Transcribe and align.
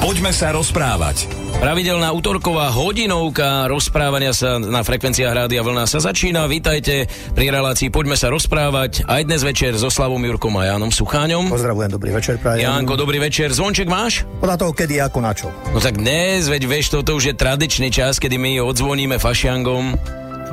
Poďme 0.00 0.32
sa 0.32 0.48
rozprávať. 0.56 1.28
Pravidelná 1.60 2.08
útorková 2.16 2.72
hodinovka 2.72 3.68
rozprávania 3.68 4.32
sa 4.32 4.56
na 4.56 4.80
frekvenciách 4.80 5.44
Rádia 5.44 5.60
Vlna 5.60 5.84
sa 5.84 6.00
začína. 6.00 6.48
Vítajte 6.48 7.04
pri 7.36 7.52
relácii 7.52 7.92
Poďme 7.92 8.16
sa 8.16 8.32
rozprávať 8.32 9.04
aj 9.04 9.28
dnes 9.28 9.44
večer 9.44 9.76
so 9.76 9.92
Slavom 9.92 10.24
Jurkom 10.24 10.56
a 10.56 10.72
Jánom 10.72 10.88
Sucháňom. 10.88 11.52
Pozdravujem, 11.52 11.92
dobrý 11.92 12.16
večer, 12.16 12.40
prajem. 12.40 12.64
Janko, 12.64 12.96
dobrý 12.96 13.20
večer. 13.20 13.52
Zvonček 13.52 13.92
máš? 13.92 14.24
Podľa 14.40 14.56
toho, 14.56 14.72
kedy, 14.72 15.04
ako, 15.04 15.18
na 15.20 15.36
čo. 15.36 15.52
No 15.76 15.84
tak 15.84 16.00
dnes, 16.00 16.48
veď 16.48 16.64
vieš, 16.64 16.96
toto 16.96 17.12
už 17.12 17.24
je 17.28 17.34
tradičný 17.36 17.92
čas, 17.92 18.16
kedy 18.16 18.40
my 18.40 18.64
odzvoníme 18.64 19.20
fašiangom 19.20 20.00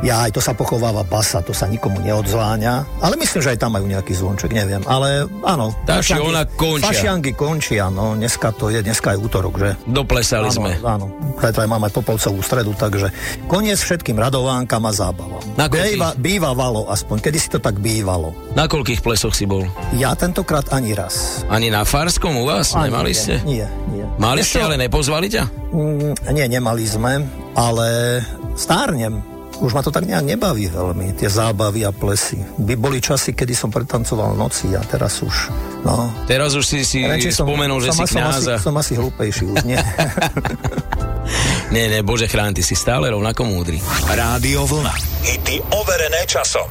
ja 0.06 0.30
aj 0.30 0.38
to 0.38 0.42
sa 0.44 0.54
pochováva 0.54 1.02
basa, 1.02 1.42
to 1.42 1.54
sa 1.56 1.66
nikomu 1.66 1.98
neodzváňa. 2.06 3.02
Ale 3.02 3.18
myslím, 3.18 3.42
že 3.42 3.50
aj 3.58 3.60
tam 3.62 3.74
majú 3.74 3.90
nejaký 3.90 4.14
zvonček, 4.14 4.54
neviem. 4.54 4.82
Ale 4.86 5.26
áno. 5.42 5.74
Takže 5.90 6.22
ona 6.22 6.46
končia. 6.46 6.94
Fašiangy 6.94 7.34
končia, 7.34 7.90
no. 7.90 8.14
Dneska 8.14 8.54
to 8.54 8.70
je, 8.70 8.86
dneska 8.86 9.14
je 9.14 9.18
útorok, 9.18 9.54
že? 9.58 9.70
Doplesali 9.90 10.50
áno, 10.50 10.56
sme. 10.56 10.72
Áno, 10.86 11.06
preto 11.38 11.66
aj 11.66 11.70
máme 11.70 11.90
Popolcovú 11.90 12.42
stredu, 12.46 12.78
takže 12.78 13.10
koniec 13.50 13.82
všetkým 13.82 14.18
radovánkam 14.22 14.86
a 14.86 14.92
zábavom. 14.94 15.42
Býva, 15.58 16.14
bývalo 16.18 16.90
aspoň, 16.90 17.18
kedy 17.18 17.38
si 17.42 17.50
to 17.50 17.60
tak 17.62 17.82
bývalo. 17.82 18.34
Na 18.54 18.70
koľkých 18.70 19.02
plesoch 19.02 19.34
si 19.34 19.50
bol? 19.50 19.66
Ja 19.98 20.14
tentokrát 20.14 20.70
ani 20.74 20.94
raz. 20.94 21.42
Ani 21.50 21.74
na 21.74 21.82
Farskom 21.86 22.38
u 22.38 22.46
vás? 22.46 22.74
Ani 22.78 22.94
Nemali 22.94 23.14
nie, 23.14 23.18
ste? 23.18 23.36
Nie, 23.46 23.66
nie. 23.90 24.06
Mali 24.18 24.42
ste, 24.46 24.62
ale 24.62 24.78
nepozvali 24.78 25.28
ťa? 25.30 25.44
Mm, 25.74 26.14
nie, 26.34 26.46
nemali 26.46 26.86
sme, 26.86 27.22
ale 27.58 28.22
stárnem 28.58 29.37
už 29.58 29.72
ma 29.74 29.82
to 29.82 29.90
tak 29.90 30.06
nejak 30.06 30.24
nebaví 30.24 30.70
veľmi, 30.70 31.18
tie 31.18 31.30
zábavy 31.30 31.84
a 31.86 31.92
plesy. 31.92 32.38
By 32.58 32.74
boli 32.78 33.02
časy, 33.02 33.34
kedy 33.34 33.54
som 33.58 33.70
pretancoval 33.74 34.38
noci 34.38 34.74
a 34.78 34.82
teraz 34.86 35.22
už, 35.26 35.50
no. 35.86 36.10
Teraz 36.30 36.54
už 36.54 36.66
si 36.66 36.86
si 36.86 37.00
Reči 37.06 37.34
spomenul, 37.34 37.82
že 37.82 37.92
som, 37.94 38.06
si 38.06 38.18
kniaza. 38.18 38.62
Som, 38.62 38.74
som 38.74 38.76
asi 38.78 38.94
hlúpejší 38.98 39.46
už, 39.50 39.64
nie. 39.66 39.80
nie, 41.76 41.86
nie, 41.90 42.02
Bože 42.06 42.30
chrán, 42.30 42.54
ty 42.54 42.62
si 42.62 42.78
stále 42.78 43.10
rovnako 43.10 43.46
múdry. 43.50 43.82
Rádio 44.06 44.66
Vlna. 44.70 44.94
Hity 45.26 45.58
overené 45.74 46.22
časom. 46.30 46.70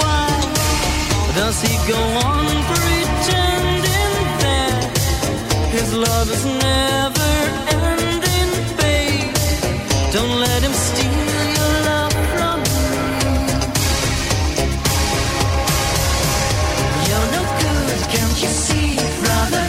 Why 0.00 0.24
does 1.34 1.60
he 1.60 1.74
go 1.92 2.00
on 2.24 2.46
pretending 2.70 4.14
that 4.44 4.80
his 5.70 5.92
love 5.92 6.30
is 6.30 6.44
never 6.46 7.32
ending, 7.68 8.50
babe? 8.80 9.34
Don't 10.12 10.40
let 10.40 10.62
him 10.62 10.72
steal 10.72 11.44
your 11.58 11.72
love 11.90 12.14
from 12.32 12.58
me. 12.64 13.34
You're 17.08 17.28
no 17.36 17.42
good, 17.60 17.98
can't 18.14 18.36
you 18.42 18.48
see, 18.64 18.96
brother 19.22 19.64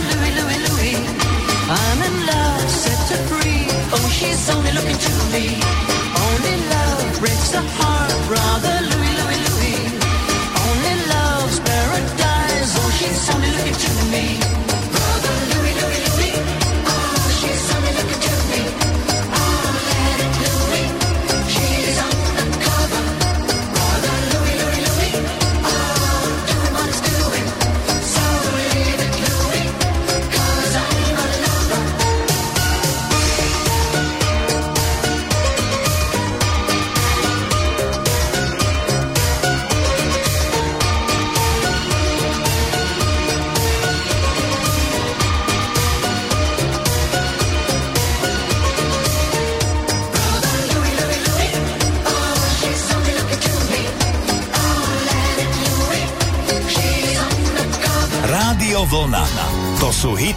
I'm 1.68 2.00
in 2.08 2.16
love, 2.26 2.70
set 2.70 3.00
free. 3.28 3.66
Oh, 3.92 4.56
only 4.56 4.72
looking 4.72 4.98
to 4.98 5.12
me 5.34 5.46
breaks 7.20 7.52
the 7.52 7.62
heart, 7.62 8.12
brother. 8.28 8.95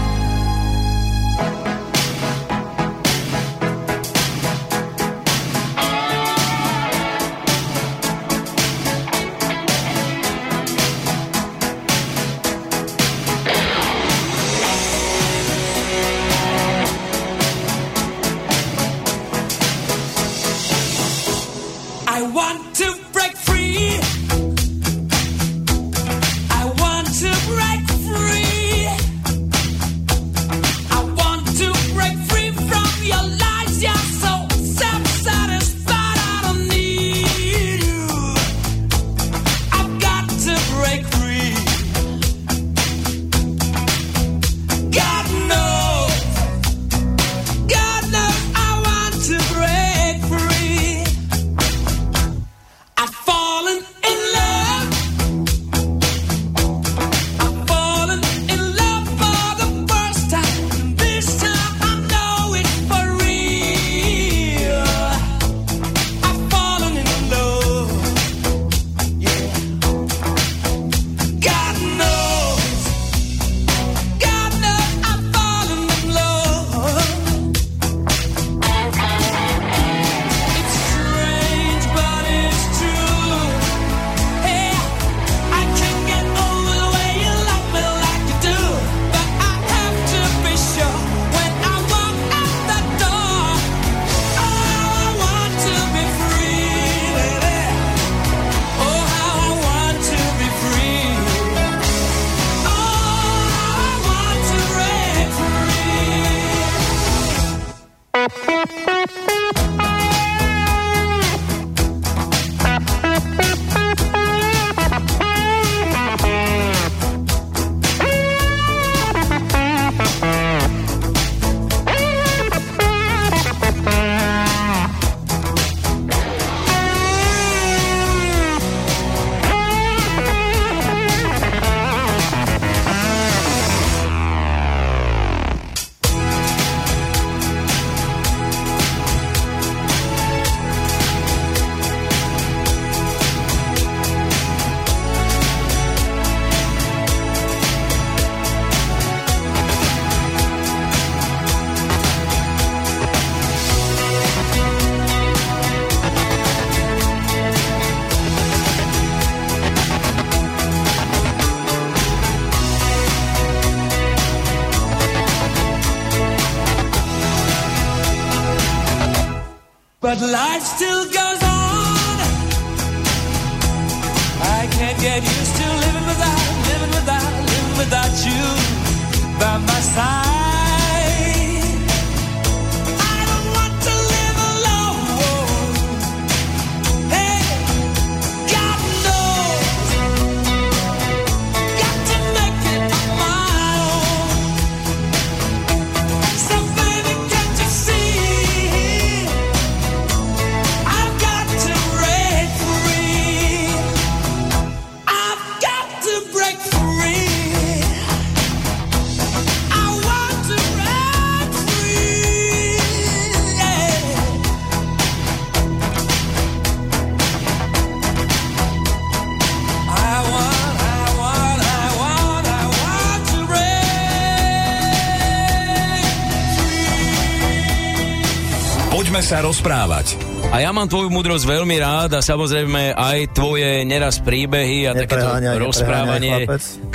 sa 229.32 229.40
rozprávať. 229.40 230.20
A 230.52 230.60
ja 230.60 230.76
mám 230.76 230.84
tvoju 230.92 231.08
múdrosť 231.08 231.48
veľmi 231.48 231.80
rád 231.80 232.10
a 232.12 232.20
samozrejme 232.20 232.92
aj 232.92 233.32
tvoje 233.32 233.80
neraz 233.88 234.20
príbehy 234.20 234.84
a 234.84 234.92
takéto 234.92 235.24
rozprávanie, 235.56 236.44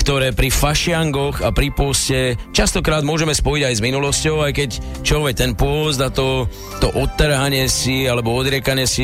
ktoré 0.08 0.32
pri 0.32 0.48
fašiangoch 0.48 1.44
a 1.44 1.52
pri 1.52 1.68
poste 1.76 2.40
častokrát 2.56 3.04
môžeme 3.04 3.36
spojiť 3.36 3.64
aj 3.68 3.76
s 3.76 3.84
minulosťou, 3.84 4.40
aj 4.40 4.54
keď 4.56 4.70
človek 5.04 5.36
ten 5.36 5.52
pôst 5.52 6.00
a 6.00 6.08
to, 6.08 6.48
to 6.80 6.88
odtrhanie 6.96 7.68
si 7.68 8.08
alebo 8.08 8.32
odriekanie 8.32 8.88
si 8.88 9.04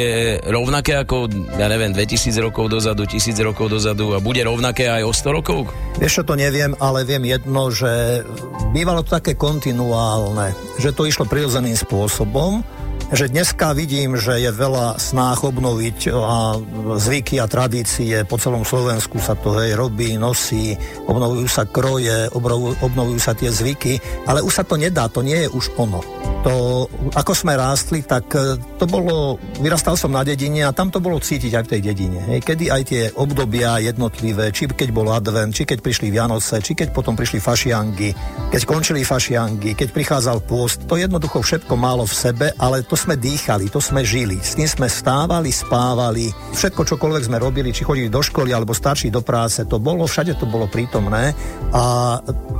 je 0.00 0.40
rovnaké 0.48 0.96
ako, 0.96 1.28
ja 1.60 1.68
neviem, 1.68 1.92
2000 1.92 2.32
rokov 2.40 2.72
dozadu, 2.72 3.04
1000 3.04 3.36
rokov 3.44 3.76
dozadu 3.76 4.16
a 4.16 4.24
bude 4.24 4.40
rovnaké 4.40 4.88
aj 4.88 5.04
o 5.04 5.12
100 5.12 5.36
rokov? 5.36 5.68
Vieš, 6.00 6.24
čo 6.24 6.32
to 6.32 6.32
neviem, 6.32 6.72
ale 6.80 7.04
viem 7.04 7.28
jedno, 7.28 7.68
že 7.68 8.24
bývalo 8.72 9.04
to 9.04 9.20
také 9.20 9.36
kontinuálne, 9.36 10.56
že 10.80 10.96
to 10.96 11.04
išlo 11.04 11.28
prirodzeným 11.28 11.76
spôsobom 11.76 12.64
že 13.12 13.32
dneska 13.32 13.72
vidím, 13.72 14.20
že 14.20 14.36
je 14.36 14.52
veľa 14.52 15.00
snách 15.00 15.48
obnoviť 15.48 16.12
a 16.12 16.60
zvyky 17.00 17.40
a 17.40 17.48
tradície 17.48 18.20
po 18.28 18.36
celom 18.36 18.68
Slovensku 18.68 19.16
sa 19.16 19.32
to 19.32 19.56
hej, 19.56 19.72
robí, 19.78 20.20
nosí, 20.20 20.76
obnovujú 21.08 21.46
sa 21.48 21.64
kroje, 21.64 22.28
obnovujú, 22.34 23.16
sa 23.16 23.32
tie 23.32 23.48
zvyky, 23.48 23.96
ale 24.28 24.44
už 24.44 24.52
sa 24.60 24.64
to 24.64 24.76
nedá, 24.76 25.08
to 25.08 25.24
nie 25.24 25.46
je 25.46 25.48
už 25.48 25.72
ono. 25.80 26.17
To, 26.46 26.86
ako 27.18 27.34
sme 27.34 27.58
rástli, 27.58 28.06
tak 28.06 28.30
e, 28.38 28.54
to 28.78 28.86
bolo, 28.86 29.42
vyrastal 29.58 29.98
som 29.98 30.14
na 30.14 30.22
dedine 30.22 30.62
a 30.62 30.70
tam 30.70 30.86
to 30.86 31.02
bolo 31.02 31.18
cítiť 31.18 31.50
aj 31.50 31.64
v 31.66 31.70
tej 31.74 31.80
dedine. 31.90 32.18
Hej, 32.30 32.46
kedy 32.46 32.64
aj 32.70 32.82
tie 32.86 33.02
obdobia 33.18 33.82
jednotlivé, 33.82 34.54
či 34.54 34.70
keď 34.70 34.88
bol 34.94 35.10
advent, 35.10 35.50
či 35.50 35.66
keď 35.66 35.82
prišli 35.82 36.14
Vianoce, 36.14 36.62
či 36.62 36.78
keď 36.78 36.94
potom 36.94 37.18
prišli 37.18 37.42
fašiangy, 37.42 38.10
keď 38.54 38.62
končili 38.70 39.02
fašiangy, 39.02 39.74
keď 39.74 39.90
prichádzal 39.90 40.38
pôst, 40.46 40.86
to 40.86 40.94
jednoducho 40.94 41.42
všetko 41.42 41.74
málo 41.74 42.06
v 42.06 42.14
sebe, 42.14 42.46
ale 42.54 42.86
to 42.86 42.94
sme 42.94 43.18
dýchali, 43.18 43.66
to 43.66 43.82
sme 43.82 44.06
žili, 44.06 44.38
s 44.38 44.54
tým 44.54 44.70
sme 44.70 44.86
stávali, 44.86 45.50
spávali, 45.50 46.30
všetko 46.54 46.86
čokoľvek 46.86 47.26
sme 47.26 47.42
robili, 47.42 47.74
či 47.74 47.82
chodili 47.82 48.06
do 48.06 48.22
školy 48.22 48.54
alebo 48.54 48.70
starší 48.70 49.10
do 49.10 49.26
práce, 49.26 49.66
to 49.66 49.82
bolo, 49.82 50.06
všade 50.06 50.38
to 50.38 50.46
bolo 50.46 50.70
prítomné. 50.70 51.34
A 51.74 52.16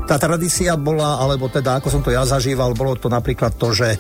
tá 0.08 0.16
tradícia 0.16 0.75
bola, 0.75 1.23
alebo 1.23 1.47
teda 1.47 1.78
ako 1.78 1.88
som 1.92 2.02
to 2.02 2.11
ja 2.11 2.25
zažíval, 2.25 2.75
bolo 2.75 2.99
to 2.99 3.12
napríklad 3.12 3.54
to, 3.61 3.67
že 3.72 3.94
e, 3.94 3.98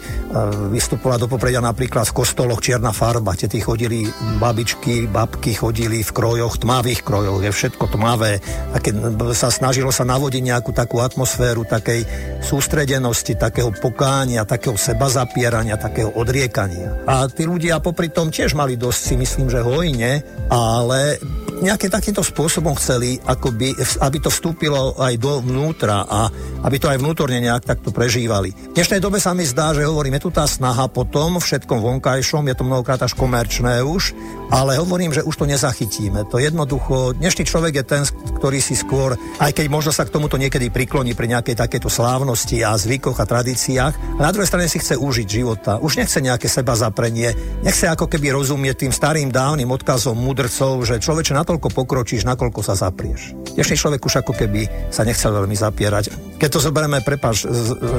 vystupovala 0.72 1.24
do 1.24 1.28
popredia 1.30 1.62
napríklad 1.62 2.08
v 2.10 2.16
kostoloch 2.22 2.60
čierna 2.60 2.92
farba, 2.92 3.34
tety 3.34 3.60
chodili 3.62 4.06
babičky, 4.38 5.08
babky 5.08 5.56
chodili 5.56 6.04
v 6.04 6.10
krojoch, 6.10 6.60
tmavých 6.60 7.00
krojoch, 7.04 7.40
je 7.44 7.52
všetko 7.52 7.84
tmavé, 7.92 8.40
a 8.72 8.76
keď 8.78 8.94
sa 9.32 9.48
snažilo 9.48 9.90
sa 9.94 10.04
navodiť 10.04 10.42
nejakú 10.44 10.70
takú 10.76 11.00
atmosféru 11.00 11.64
takej 11.64 12.04
sústredenosti, 12.44 13.34
takého 13.34 13.72
pokánia, 13.74 14.48
takého 14.48 14.76
seba 14.76 15.08
zapierania, 15.08 15.80
takého 15.80 16.12
odriekania. 16.14 17.04
A 17.08 17.26
tí 17.26 17.48
ľudia 17.48 17.80
popri 17.80 18.12
tom 18.12 18.28
tiež 18.28 18.54
mali 18.54 18.76
dosť 18.76 19.00
si 19.00 19.14
myslím, 19.16 19.46
že 19.48 19.64
hojne, 19.64 20.22
ale 20.52 21.20
nejakým 21.58 21.90
takýmto 21.90 22.22
spôsobom 22.22 22.74
chceli, 22.78 23.18
akoby, 23.22 23.74
aby 24.02 24.18
to 24.22 24.30
vstúpilo 24.30 24.94
aj 24.98 25.18
dovnútra 25.18 26.06
a 26.06 26.30
aby 26.62 26.76
to 26.78 26.86
aj 26.86 26.98
vnútorne 27.02 27.42
nejak 27.42 27.66
takto 27.66 27.90
prežívali. 27.90 28.54
V 28.54 28.74
dnešnej 28.78 29.02
dobe 29.02 29.18
sa 29.18 29.34
mi 29.34 29.42
zdá, 29.42 29.74
že 29.74 29.86
hovorím, 29.86 30.18
je 30.18 30.26
tu 30.26 30.30
tá 30.30 30.46
snaha 30.46 30.86
potom 30.86 31.42
všetkom 31.42 31.78
vonkajšom, 31.82 32.46
je 32.46 32.56
to 32.58 32.66
mnohokrát 32.66 33.02
až 33.02 33.14
komerčné 33.18 33.82
už, 33.82 34.14
ale 34.48 34.78
hovorím, 34.80 35.12
že 35.12 35.26
už 35.26 35.34
to 35.34 35.50
nezachytíme. 35.50 36.24
To 36.30 36.40
jednoducho, 36.40 37.18
dnešný 37.18 37.44
človek 37.44 37.82
je 37.82 37.84
ten, 37.84 38.02
ktorý 38.38 38.58
si 38.62 38.78
skôr, 38.78 39.18
aj 39.42 39.52
keď 39.52 39.66
možno 39.68 39.90
sa 39.90 40.06
k 40.06 40.14
tomuto 40.14 40.38
niekedy 40.38 40.70
prikloní 40.70 41.12
pri 41.12 41.30
nejakej 41.36 41.58
takéto 41.58 41.90
slávnosti 41.90 42.62
a 42.64 42.78
zvykoch 42.78 43.18
a 43.18 43.28
tradíciách, 43.28 43.94
a 44.18 44.20
na 44.22 44.30
druhej 44.32 44.48
strane 44.48 44.70
si 44.70 44.80
chce 44.80 44.96
užiť 44.96 45.26
života. 45.26 45.82
Už 45.82 45.98
nechce 45.98 46.22
nejaké 46.22 46.46
seba 46.46 46.78
zaprenie, 46.78 47.34
nechce 47.66 47.86
ako 47.90 48.06
keby 48.06 48.32
rozumieť 48.34 48.86
tým 48.86 48.92
starým 48.94 49.28
dávnym 49.28 49.68
odkazom 49.68 50.16
mudrcov, 50.16 50.86
že 50.86 51.02
človeče 51.02 51.36
natoľko 51.48 51.72
pokročíš, 51.72 52.28
nakoľko 52.28 52.60
sa 52.60 52.76
zaprieš. 52.76 53.32
Dnešný 53.56 53.76
človek 53.80 54.04
už 54.04 54.20
ako 54.20 54.36
keby 54.36 54.92
sa 54.92 55.08
nechcel 55.08 55.32
veľmi 55.32 55.56
zapierať. 55.56 56.36
Keď 56.36 56.48
to 56.52 56.60
zoberieme, 56.60 57.00
prepač, 57.00 57.48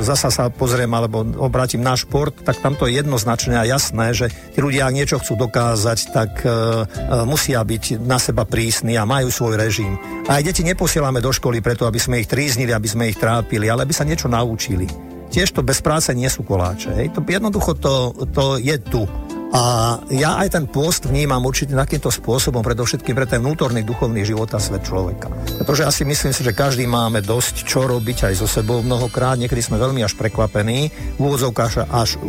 zasa 0.06 0.30
sa 0.30 0.54
pozriem 0.54 0.94
alebo 0.94 1.26
obrátim 1.42 1.82
na 1.82 1.98
šport, 1.98 2.32
tak 2.46 2.62
tam 2.62 2.78
to 2.78 2.86
je 2.86 3.02
jednoznačné 3.02 3.58
a 3.58 3.66
jasné, 3.66 4.14
že 4.14 4.30
tí 4.30 4.62
ľudia, 4.62 4.86
ak 4.86 4.96
niečo 4.96 5.18
chcú 5.18 5.34
dokázať, 5.50 6.00
tak 6.14 6.32
E, 6.50 6.52
e, 6.52 7.26
musia 7.26 7.62
byť 7.62 8.02
na 8.04 8.18
seba 8.18 8.44
prísni 8.44 8.98
a 8.98 9.06
majú 9.06 9.30
svoj 9.30 9.56
režim. 9.56 9.96
Aj 10.26 10.42
deti 10.42 10.66
neposielame 10.66 11.22
do 11.22 11.30
školy 11.30 11.62
preto, 11.62 11.86
aby 11.86 12.02
sme 12.02 12.22
ich 12.22 12.30
tríznili, 12.30 12.74
aby 12.74 12.90
sme 12.90 13.10
ich 13.10 13.18
trápili, 13.22 13.70
ale 13.70 13.86
aby 13.86 13.94
sa 13.94 14.08
niečo 14.08 14.26
naučili. 14.26 14.90
Tiež 15.30 15.54
to 15.54 15.62
bez 15.62 15.78
práce 15.86 16.10
nie 16.18 16.26
sú 16.26 16.42
koláče. 16.42 16.90
Hej. 16.98 17.08
To, 17.14 17.22
jednoducho 17.22 17.78
to, 17.78 17.94
to 18.34 18.58
je 18.58 18.76
tu. 18.82 19.06
A 19.50 19.98
ja 20.14 20.38
aj 20.46 20.54
ten 20.54 20.66
post 20.70 21.10
vnímam 21.10 21.42
určite 21.42 21.74
takýmto 21.74 22.14
spôsobom, 22.14 22.62
predovšetkým 22.62 23.18
pre 23.18 23.26
ten 23.26 23.42
vnútorný 23.42 23.82
duchovný 23.82 24.22
život 24.22 24.46
a 24.54 24.62
svet 24.62 24.86
človeka. 24.86 25.26
Pretože 25.58 25.90
asi 25.90 26.06
myslím 26.06 26.38
si, 26.38 26.46
že 26.46 26.54
každý 26.54 26.86
máme 26.86 27.26
dosť 27.26 27.66
čo 27.66 27.90
robiť 27.90 28.30
aj 28.30 28.34
so 28.38 28.46
sebou 28.46 28.86
mnohokrát. 28.86 29.42
Niekedy 29.42 29.66
sme 29.66 29.82
veľmi 29.82 30.06
až 30.06 30.14
prekvapení, 30.22 30.94
v 31.18 31.22
úvodzovkách 31.22 31.90
až 31.90 32.22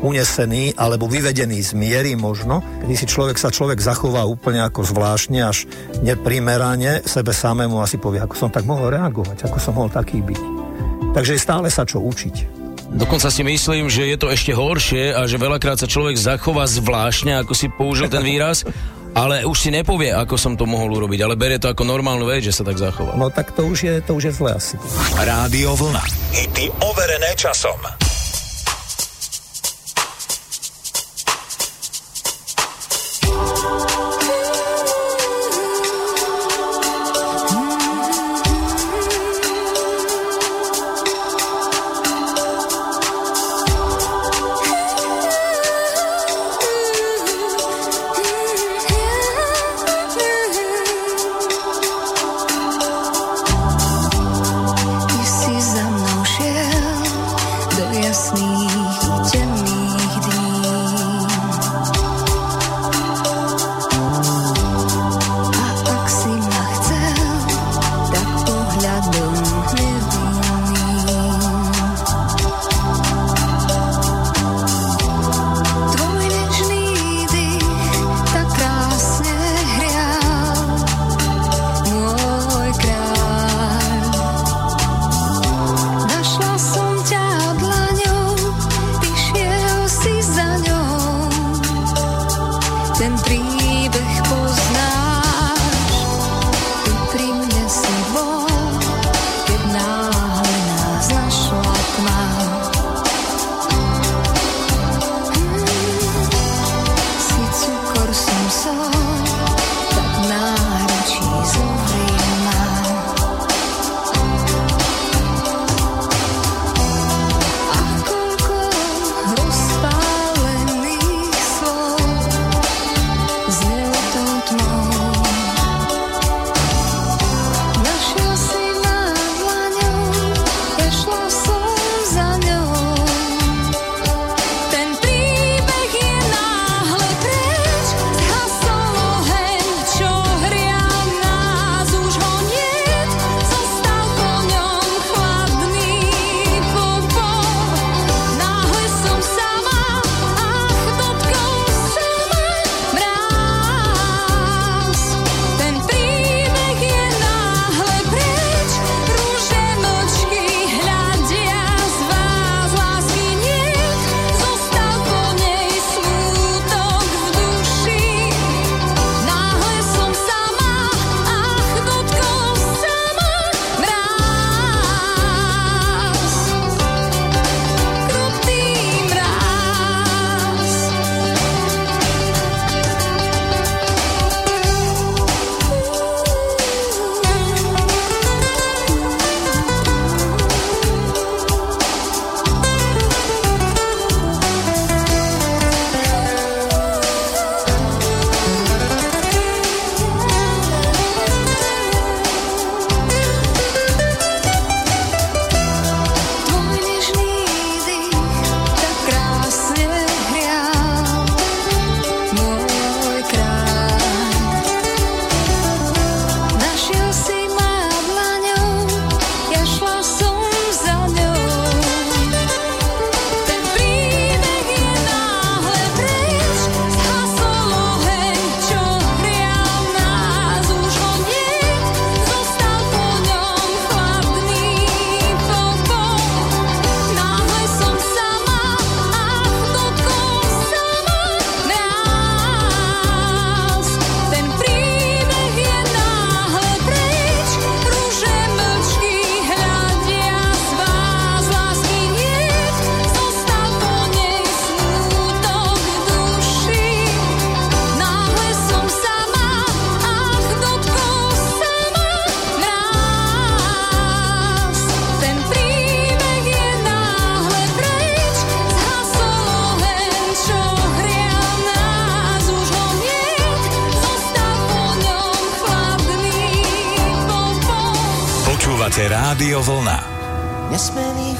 unesený 0.00 0.72
alebo 0.80 1.12
vyvedený 1.12 1.60
z 1.60 1.76
miery 1.76 2.16
možno, 2.16 2.64
kedy 2.80 2.94
si 2.96 3.04
človek 3.04 3.36
sa 3.36 3.52
človek 3.52 3.76
zachová 3.76 4.24
úplne 4.24 4.64
ako 4.64 4.80
zvláštne, 4.80 5.44
až 5.44 5.68
neprimerane 6.00 7.04
sebe 7.04 7.36
samému 7.36 7.84
asi 7.84 8.00
povie, 8.00 8.24
ako 8.24 8.48
som 8.48 8.48
tak 8.48 8.64
mohol 8.64 8.88
reagovať, 8.96 9.44
ako 9.44 9.58
som 9.60 9.76
mohol 9.76 9.92
taký 9.92 10.24
byť. 10.24 10.40
Takže 11.12 11.36
stále 11.36 11.68
sa 11.68 11.84
čo 11.84 12.00
učiť. 12.00 12.61
Dokonca 12.92 13.32
si 13.32 13.40
myslím, 13.40 13.88
že 13.88 14.04
je 14.04 14.16
to 14.20 14.28
ešte 14.28 14.52
horšie 14.52 15.16
a 15.16 15.24
že 15.24 15.40
veľakrát 15.40 15.80
sa 15.80 15.88
človek 15.88 16.20
zachová 16.20 16.68
zvláštne, 16.68 17.40
ako 17.40 17.56
si 17.56 17.72
použil 17.72 18.12
ten 18.12 18.20
výraz, 18.20 18.68
ale 19.16 19.48
už 19.48 19.56
si 19.56 19.70
nepovie, 19.72 20.12
ako 20.12 20.36
som 20.36 20.52
to 20.56 20.68
mohol 20.68 20.92
urobiť, 21.00 21.20
ale 21.24 21.36
berie 21.36 21.56
to 21.56 21.72
ako 21.72 21.88
normálnu 21.88 22.28
vec, 22.28 22.44
že 22.44 22.52
sa 22.52 22.64
tak 22.64 22.76
zachová. 22.76 23.16
No 23.16 23.32
tak 23.32 23.56
to 23.56 23.64
už 23.64 23.78
je, 23.84 23.94
to 24.04 24.12
už 24.16 24.28
je 24.28 24.32
zle 24.36 24.50
asi. 24.56 24.76
Rádio 25.16 25.72
Vlna. 25.76 26.04
Hity 26.36 26.68
overené 26.84 27.32
časom. 27.36 28.01
and 93.02 93.20
be 93.24 93.61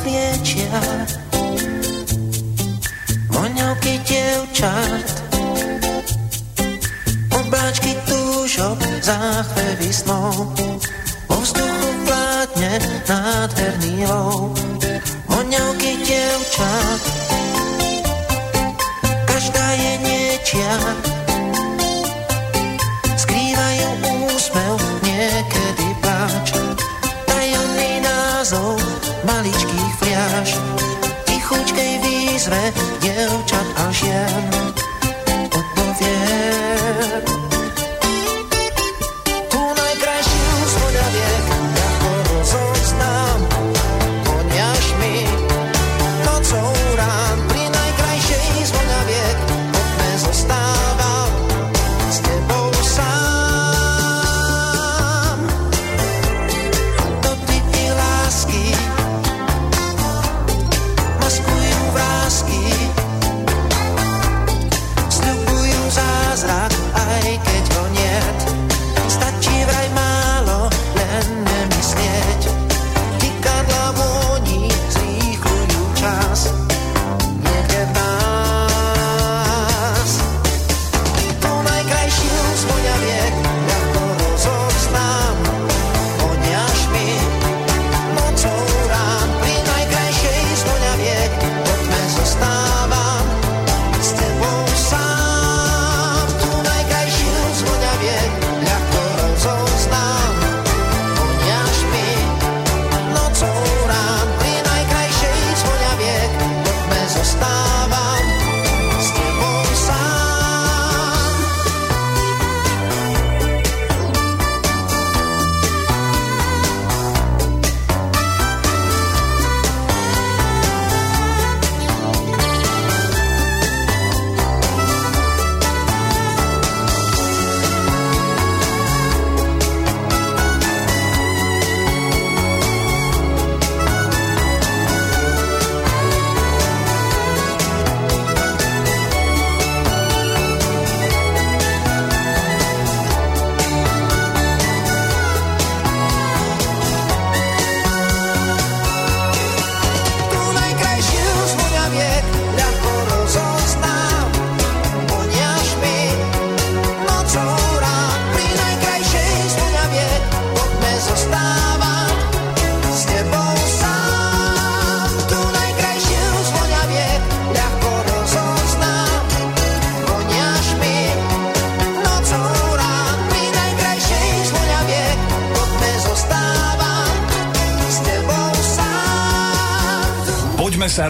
Liečia. 0.02 0.82
Voňavky 3.30 4.02
dievčat 4.02 5.06
obláčky 7.30 7.94
túžok, 8.08 8.82
záchvevy 8.98 9.90
snov. 9.94 10.50
Vo 11.30 11.36
vzduchu 11.38 11.90
vládne 12.08 12.72
nádherný 13.06 14.08
lov. 14.10 14.58
Voňavky 15.30 15.92
dievčat 16.02 17.02
každá 19.28 19.66
je 19.78 19.92
niečia. 20.02 20.74
Skrývajú 23.14 23.88
úsmev, 24.26 24.74
niekedy 25.06 25.86
pláč 26.02 26.61
maličkých 29.24 29.92
fliaž 29.98 30.50
tichučkej 31.24 31.92
výzve 32.02 32.62
dievčat 33.00 33.68
a 33.76 33.84
žien 33.90 34.81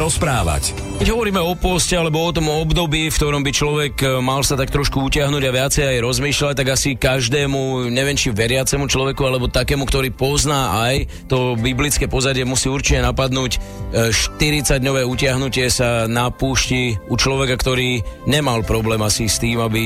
Poďme 0.02 0.10
sa 0.10 0.18
rozprávať. 0.18 0.41
Keď 0.41 0.41
poste 1.62 1.94
alebo 1.94 2.18
o 2.18 2.34
tom 2.34 2.50
období, 2.50 3.06
v 3.06 3.14
ktorom 3.14 3.46
by 3.46 3.52
človek 3.54 3.94
e, 4.02 4.06
mal 4.18 4.42
sa 4.42 4.58
tak 4.58 4.74
trošku 4.74 4.98
utiahnuť 5.06 5.42
a 5.46 5.54
viacej 5.54 5.84
aj 5.86 5.98
rozmýšľať, 6.02 6.54
tak 6.58 6.68
asi 6.74 6.98
každému, 6.98 7.86
neviem 7.94 8.18
či 8.18 8.34
veriacemu 8.34 8.90
človeku, 8.90 9.22
alebo 9.22 9.46
takému, 9.46 9.86
ktorý 9.86 10.10
pozná 10.10 10.82
aj 10.82 11.06
to 11.30 11.54
biblické 11.54 12.10
pozadie, 12.10 12.42
musí 12.42 12.66
určite 12.66 12.98
napadnúť 13.06 13.62
40-dňové 13.94 15.06
utiahnutie 15.06 15.70
sa 15.70 16.10
na 16.10 16.34
púšti 16.34 16.98
u 17.06 17.14
človeka, 17.14 17.54
ktorý 17.54 18.02
nemal 18.26 18.66
problém 18.66 18.98
asi 19.04 19.30
s 19.30 19.38
tým, 19.38 19.62
aby 19.62 19.82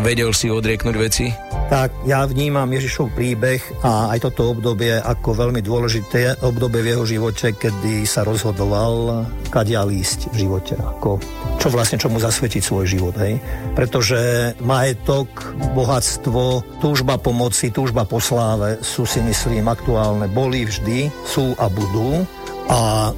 vedel 0.00 0.32
si 0.32 0.48
odrieknúť 0.48 0.96
veci. 0.96 1.28
Tak 1.66 2.06
ja 2.06 2.22
vnímam 2.22 2.70
Ježišov 2.70 3.10
príbeh 3.18 3.58
a 3.82 4.14
aj 4.14 4.30
toto 4.30 4.54
obdobie 4.54 4.94
ako 5.02 5.34
veľmi 5.34 5.58
dôležité 5.58 6.38
obdobie 6.46 6.86
v 6.86 6.90
jeho 6.94 7.04
živote, 7.04 7.58
kedy 7.58 8.06
sa 8.06 8.22
rozhodoval, 8.22 9.26
kadiaľ 9.50 9.90
ísť 9.90 10.30
v 10.30 10.46
živote, 10.46 10.78
ako, 10.86 11.18
čo 11.58 11.68
vlastne 11.74 11.98
čomu 11.98 12.22
zasvetiť 12.22 12.62
svoj 12.62 12.86
život. 12.86 13.14
Hej? 13.18 13.42
Pretože 13.74 14.52
majetok, 14.62 15.28
bohatstvo, 15.74 16.62
túžba 16.78 17.18
po 17.18 17.34
moci, 17.34 17.74
túžba 17.74 18.06
po 18.06 18.22
sláve 18.22 18.78
sú 18.80 19.02
si 19.02 19.18
myslím 19.22 19.66
aktuálne, 19.66 20.30
boli 20.30 20.64
vždy, 20.64 21.10
sú 21.26 21.52
a 21.58 21.66
budú. 21.66 22.22
A 22.66 23.14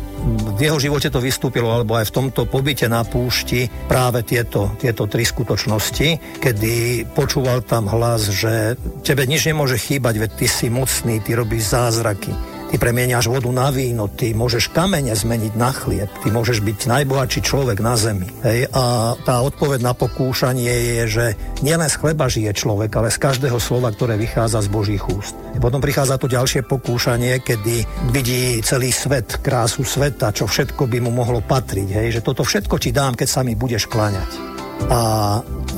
v 0.56 0.60
jeho 0.60 0.76
živote 0.76 1.08
to 1.08 1.24
vystúpilo, 1.24 1.72
alebo 1.72 1.96
aj 1.96 2.12
v 2.12 2.14
tomto 2.20 2.44
pobyte 2.44 2.84
na 2.84 3.00
púšti 3.06 3.70
práve 3.88 4.20
tieto, 4.20 4.76
tieto 4.76 5.08
tri 5.08 5.24
skutočnosti, 5.24 6.40
kedy 6.42 7.06
počúval 7.16 7.64
tam 7.64 7.88
hlas, 7.88 8.28
že 8.28 8.76
tebe 9.06 9.24
nič 9.24 9.48
nemôže 9.48 9.80
chýbať, 9.80 10.14
veď 10.20 10.30
ty 10.36 10.46
si 10.50 10.66
mocný, 10.68 11.24
ty 11.24 11.32
robíš 11.32 11.72
zázraky. 11.72 12.57
Ty 12.68 12.76
premieňaš 12.76 13.32
vodu 13.32 13.48
na 13.48 13.72
víno, 13.72 14.12
ty 14.12 14.36
môžeš 14.36 14.68
kamene 14.76 15.16
zmeniť 15.16 15.52
na 15.56 15.72
chlieb, 15.72 16.12
ty 16.20 16.28
môžeš 16.28 16.60
byť 16.60 16.78
najbohatší 16.84 17.40
človek 17.40 17.80
na 17.80 17.96
zemi. 17.96 18.28
Hej? 18.44 18.68
A 18.76 19.16
tá 19.24 19.40
odpoveď 19.40 19.80
na 19.80 19.96
pokúšanie 19.96 20.68
je, 20.68 21.02
že 21.08 21.24
nielen 21.64 21.88
z 21.88 21.96
chleba 21.96 22.28
žije 22.28 22.52
človek, 22.52 22.92
ale 22.92 23.08
z 23.08 23.18
každého 23.24 23.56
slova, 23.56 23.88
ktoré 23.88 24.20
vychádza 24.20 24.60
z 24.60 24.68
Božích 24.68 25.00
úst. 25.08 25.32
Potom 25.56 25.80
prichádza 25.80 26.20
to 26.20 26.28
ďalšie 26.28 26.68
pokúšanie, 26.68 27.40
kedy 27.40 27.88
vidí 28.12 28.60
celý 28.60 28.92
svet, 28.92 29.40
krásu 29.40 29.88
sveta, 29.88 30.36
čo 30.36 30.44
všetko 30.44 30.84
by 30.84 30.98
mu 31.00 31.08
mohlo 31.08 31.40
patriť. 31.40 31.88
Hej? 31.88 32.20
Že 32.20 32.24
toto 32.24 32.44
všetko 32.44 32.76
ti 32.76 32.92
dám, 32.92 33.16
keď 33.16 33.28
sa 33.32 33.40
mi 33.40 33.56
budeš 33.56 33.88
kláňať 33.88 34.47
a 34.86 35.00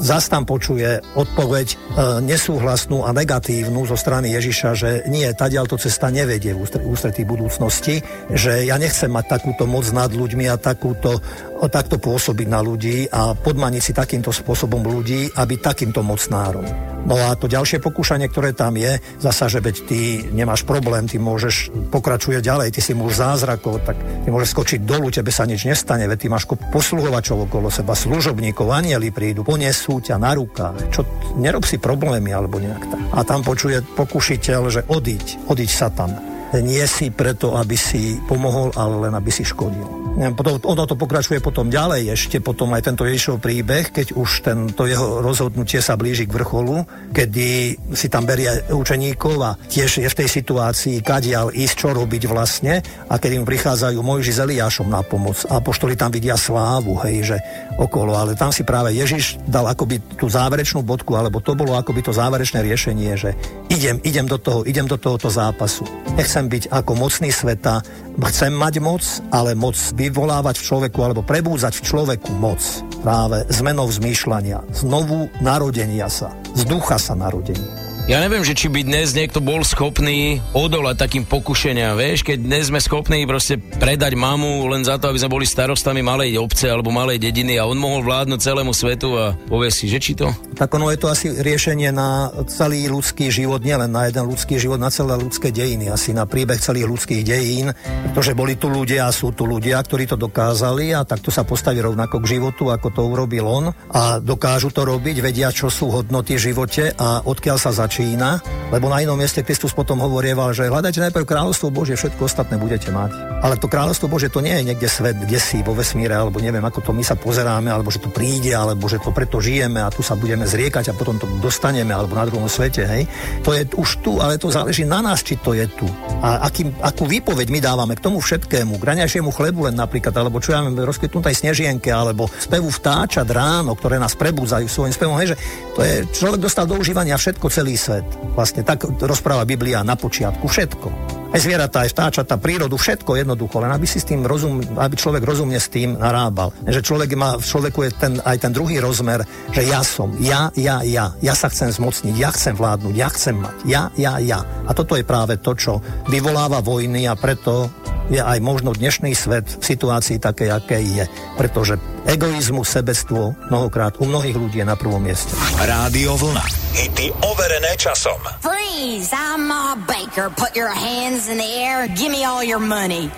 zas 0.01 0.29
tam 0.33 0.49
počuje 0.49 1.01
odpoveď 1.17 1.69
e, 1.73 1.77
nesúhlasnú 2.25 3.05
a 3.05 3.13
negatívnu 3.13 3.85
zo 3.85 3.97
strany 3.97 4.33
Ježiša, 4.33 4.71
že 4.77 4.91
nie, 5.09 5.29
tadiaľ 5.33 5.69
to 5.69 5.77
cesta 5.77 6.09
nevedie 6.09 6.57
v 6.57 6.65
ústre- 6.65 6.85
ústretí 6.85 7.25
budúcnosti, 7.25 8.01
že 8.33 8.65
ja 8.65 8.77
nechcem 8.81 9.13
mať 9.13 9.41
takúto 9.41 9.69
moc 9.69 9.85
nad 9.93 10.09
ľuďmi 10.09 10.49
a 10.49 10.57
takúto, 10.57 11.21
takto 11.69 12.01
pôsobiť 12.01 12.49
na 12.49 12.65
ľudí 12.65 13.11
a 13.11 13.37
podmaniť 13.37 13.83
si 13.83 13.93
takýmto 13.93 14.33
spôsobom 14.33 14.81
ľudí 14.81 15.29
a 15.37 15.45
byť 15.45 15.61
takýmto 15.61 16.01
mocnárom. 16.01 16.65
No 17.05 17.17
a 17.17 17.33
to 17.37 17.49
ďalšie 17.49 17.81
pokúšanie, 17.81 18.29
ktoré 18.29 18.53
tam 18.53 18.77
je, 18.77 19.01
zasa, 19.21 19.49
že 19.49 19.65
veď 19.65 19.77
ty 19.89 20.01
nemáš 20.31 20.69
problém, 20.69 21.09
ty 21.09 21.17
môžeš 21.17 21.73
pokračuje 21.89 22.45
ďalej, 22.45 22.77
ty 22.77 22.81
si 22.85 22.93
muž 22.93 23.17
zázrakov, 23.17 23.81
tak 23.89 23.97
ty 23.97 24.29
môžeš 24.29 24.53
skočiť 24.53 24.81
dolu, 24.85 25.09
tebe 25.09 25.33
sa 25.33 25.49
nič 25.49 25.65
nestane, 25.65 26.05
veď 26.05 26.19
ty 26.21 26.29
máš 26.29 26.45
posluhovačov 26.47 27.49
okolo 27.49 27.73
seba, 27.73 27.97
služobníkov, 27.97 28.69
anieli 28.69 29.09
prídu, 29.11 29.43
ponesú 29.43 29.99
ťa 29.99 30.21
na 30.21 30.37
rukách. 30.37 30.93
Čo, 30.93 31.03
nerob 31.41 31.65
si 31.65 31.81
problémy 31.81 32.31
alebo 32.37 32.61
nejak 32.61 32.85
tak. 32.85 33.01
A 33.17 33.21
tam 33.25 33.41
počuje 33.41 33.81
pokušiteľ, 33.97 34.63
že 34.69 34.81
odiť, 34.87 35.49
odiť 35.49 35.71
sa 35.73 35.89
tam. 35.89 36.30
Nie 36.59 36.83
si 36.91 37.15
preto, 37.15 37.55
aby 37.55 37.79
si 37.79 38.19
pomohol, 38.27 38.75
ale 38.75 39.07
len 39.07 39.15
aby 39.15 39.31
si 39.31 39.47
škodil. 39.47 40.01
Potom, 40.35 40.59
ono 40.67 40.85
to 40.91 40.99
pokračuje 40.99 41.39
potom 41.39 41.71
ďalej, 41.71 42.19
ešte 42.19 42.43
potom 42.43 42.75
aj 42.75 42.83
tento 42.83 43.07
Ježišov 43.07 43.39
príbeh, 43.39 43.95
keď 43.95 44.19
už 44.19 44.43
tento 44.43 44.83
jeho 44.91 45.23
rozhodnutie 45.23 45.79
sa 45.79 45.95
blíži 45.95 46.27
k 46.27 46.35
vrcholu, 46.35 46.83
kedy 47.15 47.79
si 47.95 48.11
tam 48.11 48.27
berie 48.27 48.51
učeníkov 48.75 49.37
a 49.39 49.55
tiež 49.71 50.03
je 50.03 50.09
v 50.11 50.19
tej 50.19 50.29
situácii, 50.29 50.97
kadiaľ 51.05 51.55
ísť, 51.55 51.75
čo 51.79 51.89
robiť 51.95 52.27
vlastne 52.27 52.83
a 53.07 53.15
keď 53.23 53.31
im 53.39 53.47
prichádzajú 53.47 53.99
Mojži 54.03 54.35
s 54.35 54.43
Eliášom 54.43 54.91
na 54.91 55.07
pomoc. 55.07 55.47
A 55.47 55.63
poštoli 55.63 55.95
tam 55.95 56.11
vidia 56.11 56.35
slávu, 56.35 56.99
hej, 57.07 57.35
že 57.35 57.37
okolo, 57.79 58.19
ale 58.19 58.35
tam 58.35 58.51
si 58.51 58.67
práve 58.67 58.91
Ježiš 58.97 59.39
dal 59.47 59.71
akoby 59.71 60.03
tú 60.19 60.27
záverečnú 60.27 60.83
bodku, 60.83 61.15
alebo 61.15 61.39
to 61.39 61.55
bolo 61.55 61.79
akoby 61.79 62.03
to 62.03 62.11
záverečné 62.11 62.61
riešenie, 62.67 63.13
že 63.15 63.31
idem, 63.71 64.03
idem 64.03 64.27
do 64.27 64.41
toho, 64.41 64.67
idem 64.67 64.91
do 64.91 64.99
tohoto 64.99 65.31
zápasu. 65.31 65.87
Nechcem 66.17 66.40
byť 66.47 66.71
ako 66.71 66.93
mocný 66.95 67.35
sveta, 67.35 67.83
chcem 68.31 68.55
mať 68.55 68.75
moc, 68.79 69.03
ale 69.35 69.59
moc 69.59 69.75
vyvolávať 69.75 70.63
v 70.63 70.67
človeku 70.71 70.99
alebo 71.03 71.27
prebúzať 71.27 71.83
v 71.83 71.85
človeku 71.85 72.31
moc 72.39 72.63
práve 73.03 73.43
zmenou 73.51 73.91
zmýšľania, 73.91 74.63
znovu 74.71 75.27
narodenia 75.43 76.07
sa, 76.07 76.31
z 76.55 76.63
ducha 76.65 76.97
sa 76.97 77.19
narodenia. 77.19 77.90
Ja 78.11 78.19
neviem, 78.19 78.43
že 78.43 78.59
či 78.59 78.67
by 78.67 78.83
dnes 78.83 79.15
niekto 79.15 79.39
bol 79.39 79.63
schopný 79.63 80.43
odolať 80.51 80.99
takým 80.99 81.23
pokušeniam, 81.23 81.95
vieš, 81.95 82.27
keď 82.27 82.43
dnes 82.43 82.67
sme 82.67 82.83
schopní 82.83 83.23
proste 83.23 83.55
predať 83.55 84.19
mamu 84.19 84.67
len 84.67 84.83
za 84.83 84.99
to, 84.99 85.15
aby 85.15 85.23
sme 85.23 85.39
boli 85.39 85.47
starostami 85.47 86.03
malej 86.03 86.35
obce 86.43 86.67
alebo 86.67 86.91
malej 86.91 87.23
dediny 87.23 87.63
a 87.63 87.71
on 87.71 87.79
mohol 87.79 88.03
vládnuť 88.03 88.43
celému 88.43 88.75
svetu 88.75 89.15
a 89.15 89.39
povie 89.47 89.71
si, 89.71 89.87
že 89.87 90.03
či 90.03 90.19
to? 90.19 90.27
Tak 90.59 90.75
ono 90.75 90.91
je 90.91 90.99
to 90.99 91.07
asi 91.07 91.31
riešenie 91.31 91.95
na 91.95 92.35
celý 92.51 92.91
ľudský 92.91 93.31
život, 93.31 93.63
nielen 93.63 93.95
na 93.95 94.11
jeden 94.11 94.27
ľudský 94.27 94.59
život, 94.59 94.83
na 94.83 94.91
celé 94.91 95.15
ľudské 95.15 95.55
dejiny, 95.55 95.87
asi 95.87 96.11
na 96.11 96.27
príbeh 96.27 96.59
celých 96.59 96.91
ľudských 96.91 97.23
dejín, 97.23 97.71
pretože 98.11 98.35
boli 98.35 98.59
tu 98.59 98.75
ľudia 98.75 99.07
a 99.07 99.15
sú 99.15 99.31
tu 99.31 99.47
ľudia, 99.47 99.79
ktorí 99.87 100.11
to 100.11 100.19
dokázali 100.19 100.99
a 100.99 101.07
takto 101.07 101.31
sa 101.31 101.47
postaví 101.47 101.79
rovnako 101.79 102.19
k 102.27 102.43
životu, 102.43 102.75
ako 102.75 102.91
to 102.91 103.07
urobil 103.07 103.47
on 103.47 103.65
a 103.95 104.19
dokážu 104.19 104.75
to 104.75 104.83
robiť, 104.83 105.23
vedia, 105.23 105.55
čo 105.55 105.71
sú 105.71 105.95
hodnoty 105.95 106.35
v 106.35 106.51
živote 106.51 106.91
a 106.99 107.23
odkiaľ 107.23 107.55
sa 107.55 107.71
začína 107.71 108.00
začína, 108.01 108.41
lebo 108.73 108.89
na 108.89 109.03
inom 109.03 109.19
mieste 109.19 109.45
Kristus 109.45 109.77
potom 109.77 110.01
hovorieval, 110.01 110.55
že 110.57 110.71
hľadajte 110.71 111.05
najprv 111.11 111.27
kráľovstvo 111.27 111.69
Božie, 111.75 112.01
všetko 112.01 112.25
ostatné 112.25 112.57
budete 112.57 112.89
mať. 112.89 113.13
Ale 113.45 113.61
to 113.61 113.69
kráľovstvo 113.69 114.09
Božie 114.09 114.33
to 114.33 114.41
nie 114.41 114.57
je 114.57 114.73
niekde 114.73 114.89
svet, 114.89 115.21
kde 115.21 115.37
si 115.37 115.61
vo 115.61 115.77
vesmíre, 115.77 116.15
alebo 116.15 116.41
neviem, 116.41 116.63
ako 116.63 116.81
to 116.81 116.93
my 116.97 117.05
sa 117.05 117.19
pozeráme, 117.19 117.69
alebo 117.69 117.91
že 117.93 118.01
to 118.01 118.09
príde, 118.09 118.55
alebo 118.55 118.89
že 118.89 119.03
to 119.03 119.11
preto 119.13 119.43
žijeme 119.43 119.83
a 119.83 119.93
tu 119.93 120.01
sa 120.01 120.15
budeme 120.17 120.47
zriekať 120.47 120.93
a 120.93 120.97
potom 120.97 121.19
to 121.21 121.27
dostaneme, 121.43 121.91
alebo 121.93 122.17
na 122.17 122.25
druhom 122.25 122.47
svete, 122.49 122.87
hej. 122.87 123.05
To 123.45 123.53
je 123.53 123.67
už 123.75 124.01
tu, 124.01 124.23
ale 124.23 124.39
to 124.39 124.53
záleží 124.53 124.87
na 124.87 125.03
nás, 125.03 125.21
či 125.21 125.37
to 125.37 125.53
je 125.53 125.67
tu. 125.67 125.89
A 126.23 126.47
aký, 126.47 126.69
akú 126.81 127.05
výpoveď 127.11 127.49
my 127.51 127.59
dávame 127.59 127.99
k 127.99 128.05
tomu 128.07 128.23
všetkému, 128.23 128.79
k 128.79 128.85
raňajšiemu 128.87 129.31
chlebu 129.35 129.67
len 129.67 129.77
napríklad, 129.77 130.15
alebo 130.15 130.39
čo 130.39 130.55
ja 130.55 130.63
viem, 130.63 130.79
rozkvetnutej 130.79 131.35
snežienke, 131.35 131.91
alebo 131.91 132.31
spevu 132.39 132.71
vtáča 132.71 133.27
ráno, 133.27 133.75
ktoré 133.75 133.99
nás 133.99 134.15
prebudzajú 134.15 134.67
svojim 134.71 134.95
spevom, 134.95 135.19
hej, 135.19 135.35
že 135.35 135.37
to 135.75 135.81
je, 135.83 135.95
človek 136.13 136.41
dostal 136.45 136.69
do 136.69 136.77
užívania 136.77 137.17
všetko 137.17 137.47
celý 137.51 137.80
svet. 137.81 138.05
Vlastne 138.37 138.61
tak 138.61 138.85
rozpráva 139.01 139.49
Biblia 139.49 139.81
na 139.81 139.97
počiatku. 139.97 140.45
Všetko. 140.45 140.89
Aj 141.31 141.39
zvieratá, 141.39 141.87
aj 141.87 141.95
vtáčatá, 141.95 142.43
prírodu, 142.43 142.75
všetko 142.75 143.15
jednoducho, 143.15 143.63
len 143.63 143.71
aby 143.71 143.87
si 143.87 144.03
s 144.03 144.11
tým 144.11 144.27
rozum, 144.27 144.59
aby 144.75 144.99
človek 144.99 145.23
rozumne 145.23 145.63
s 145.63 145.71
tým 145.71 145.95
narábal. 145.95 146.51
Že 146.67 146.83
človek 146.83 147.15
má, 147.15 147.39
v 147.39 147.47
človeku 147.47 147.87
je 147.87 147.91
ten, 147.95 148.13
aj 148.19 148.37
ten 148.43 148.51
druhý 148.51 148.83
rozmer, 148.83 149.23
že 149.55 149.63
ja 149.63 149.79
som, 149.87 150.11
ja, 150.19 150.51
ja, 150.59 150.83
ja, 150.83 151.15
ja 151.23 151.35
sa 151.39 151.47
chcem 151.47 151.71
zmocniť, 151.71 152.19
ja 152.19 152.35
chcem 152.35 152.59
vládnuť, 152.59 152.95
ja 152.99 153.09
chcem 153.15 153.39
mať, 153.39 153.57
ja, 153.63 153.83
ja, 153.95 154.19
ja. 154.19 154.43
A 154.67 154.75
toto 154.75 154.99
je 154.99 155.07
práve 155.07 155.39
to, 155.39 155.55
čo 155.55 155.79
vyvoláva 156.11 156.67
vojny 156.67 157.07
a 157.07 157.15
preto 157.15 157.71
je 158.11 158.19
aj 158.19 158.39
možno 158.43 158.75
dnešný 158.75 159.15
svet 159.15 159.47
v 159.47 159.65
situácii 159.65 160.19
také, 160.19 160.51
aké 160.51 160.83
je. 160.83 161.07
Pretože 161.39 161.79
egoizmu, 162.05 162.67
sebectvo 162.67 163.39
mnohokrát 163.49 163.97
u 164.03 164.11
mnohých 164.11 164.37
ľudí 164.37 164.59
je 164.61 164.67
na 164.67 164.75
prvom 164.75 165.01
mieste. 165.01 165.31
Rádio 165.63 166.19
Vlna. 166.19 166.45
Hity 166.75 167.15
overené 167.23 167.73
časom. 167.79 168.19
Freeze! 168.43 169.15
I'm 169.15 169.47
Ma 169.47 169.79
Baker. 169.87 170.29
Put 170.35 170.59
your 170.59 170.75
hands 170.75 171.31
in 171.31 171.39
the 171.39 171.51
air. 171.63 171.87
Give 171.95 172.11
me 172.11 172.27
all 172.27 172.43
your 172.43 172.61
money. 172.61 173.11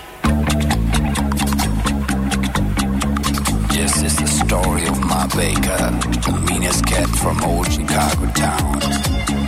Yes, 3.72 4.04
it's 4.04 4.20
the 4.20 4.28
story 4.28 4.84
of 4.86 5.00
Ma 5.00 5.26
Baker, 5.32 5.90
the 6.20 6.36
meanest 6.52 6.84
cat 6.84 7.08
from 7.16 7.40
old 7.42 7.66
Chicago 7.72 8.28
town. 8.36 9.41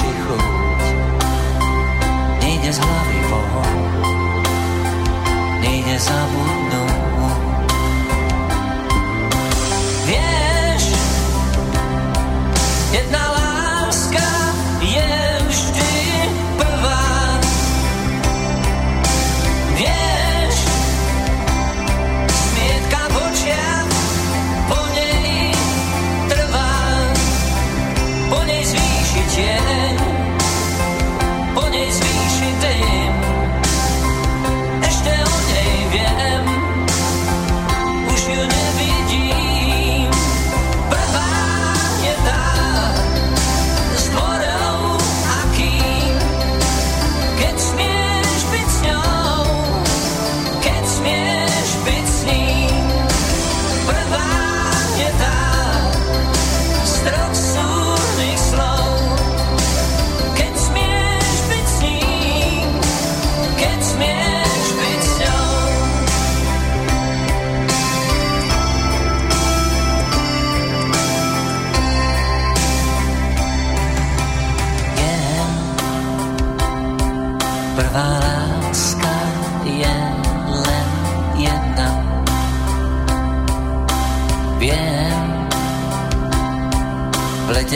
Zvýši 0.00 0.12
chuť. 0.24 0.44
Nejde 2.40 2.70
z 2.72 2.78
hlavy 2.80 3.18
von, 3.28 3.76
nejde 5.60 5.96
zabudnúť. 6.00 6.69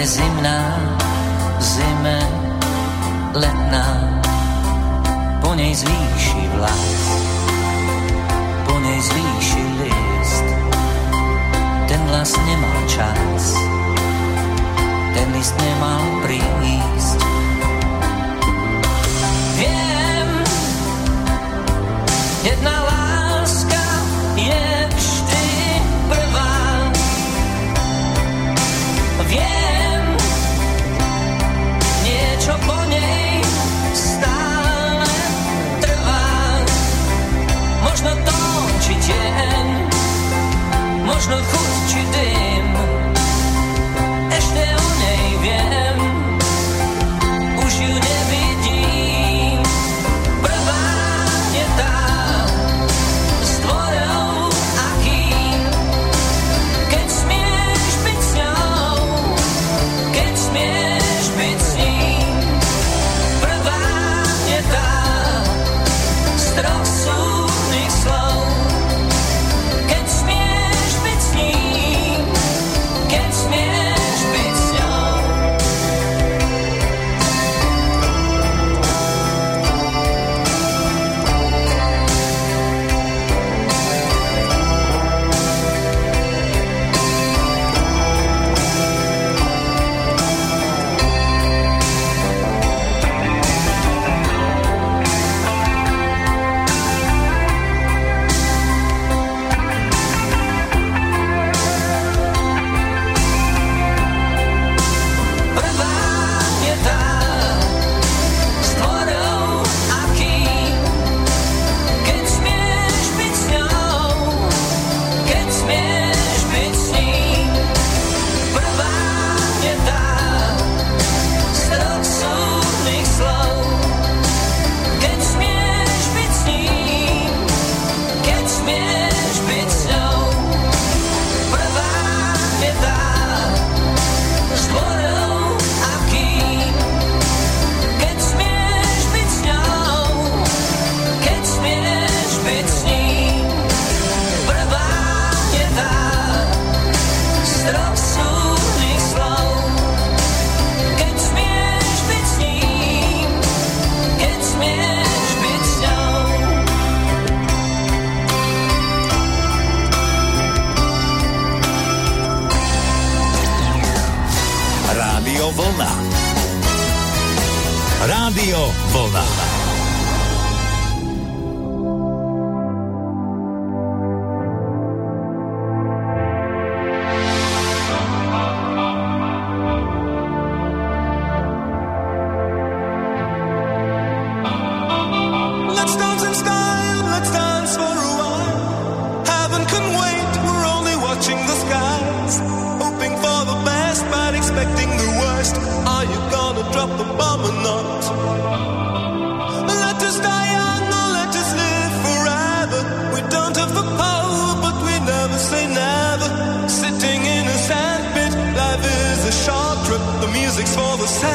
V 0.04 0.73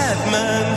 madman 0.09 0.68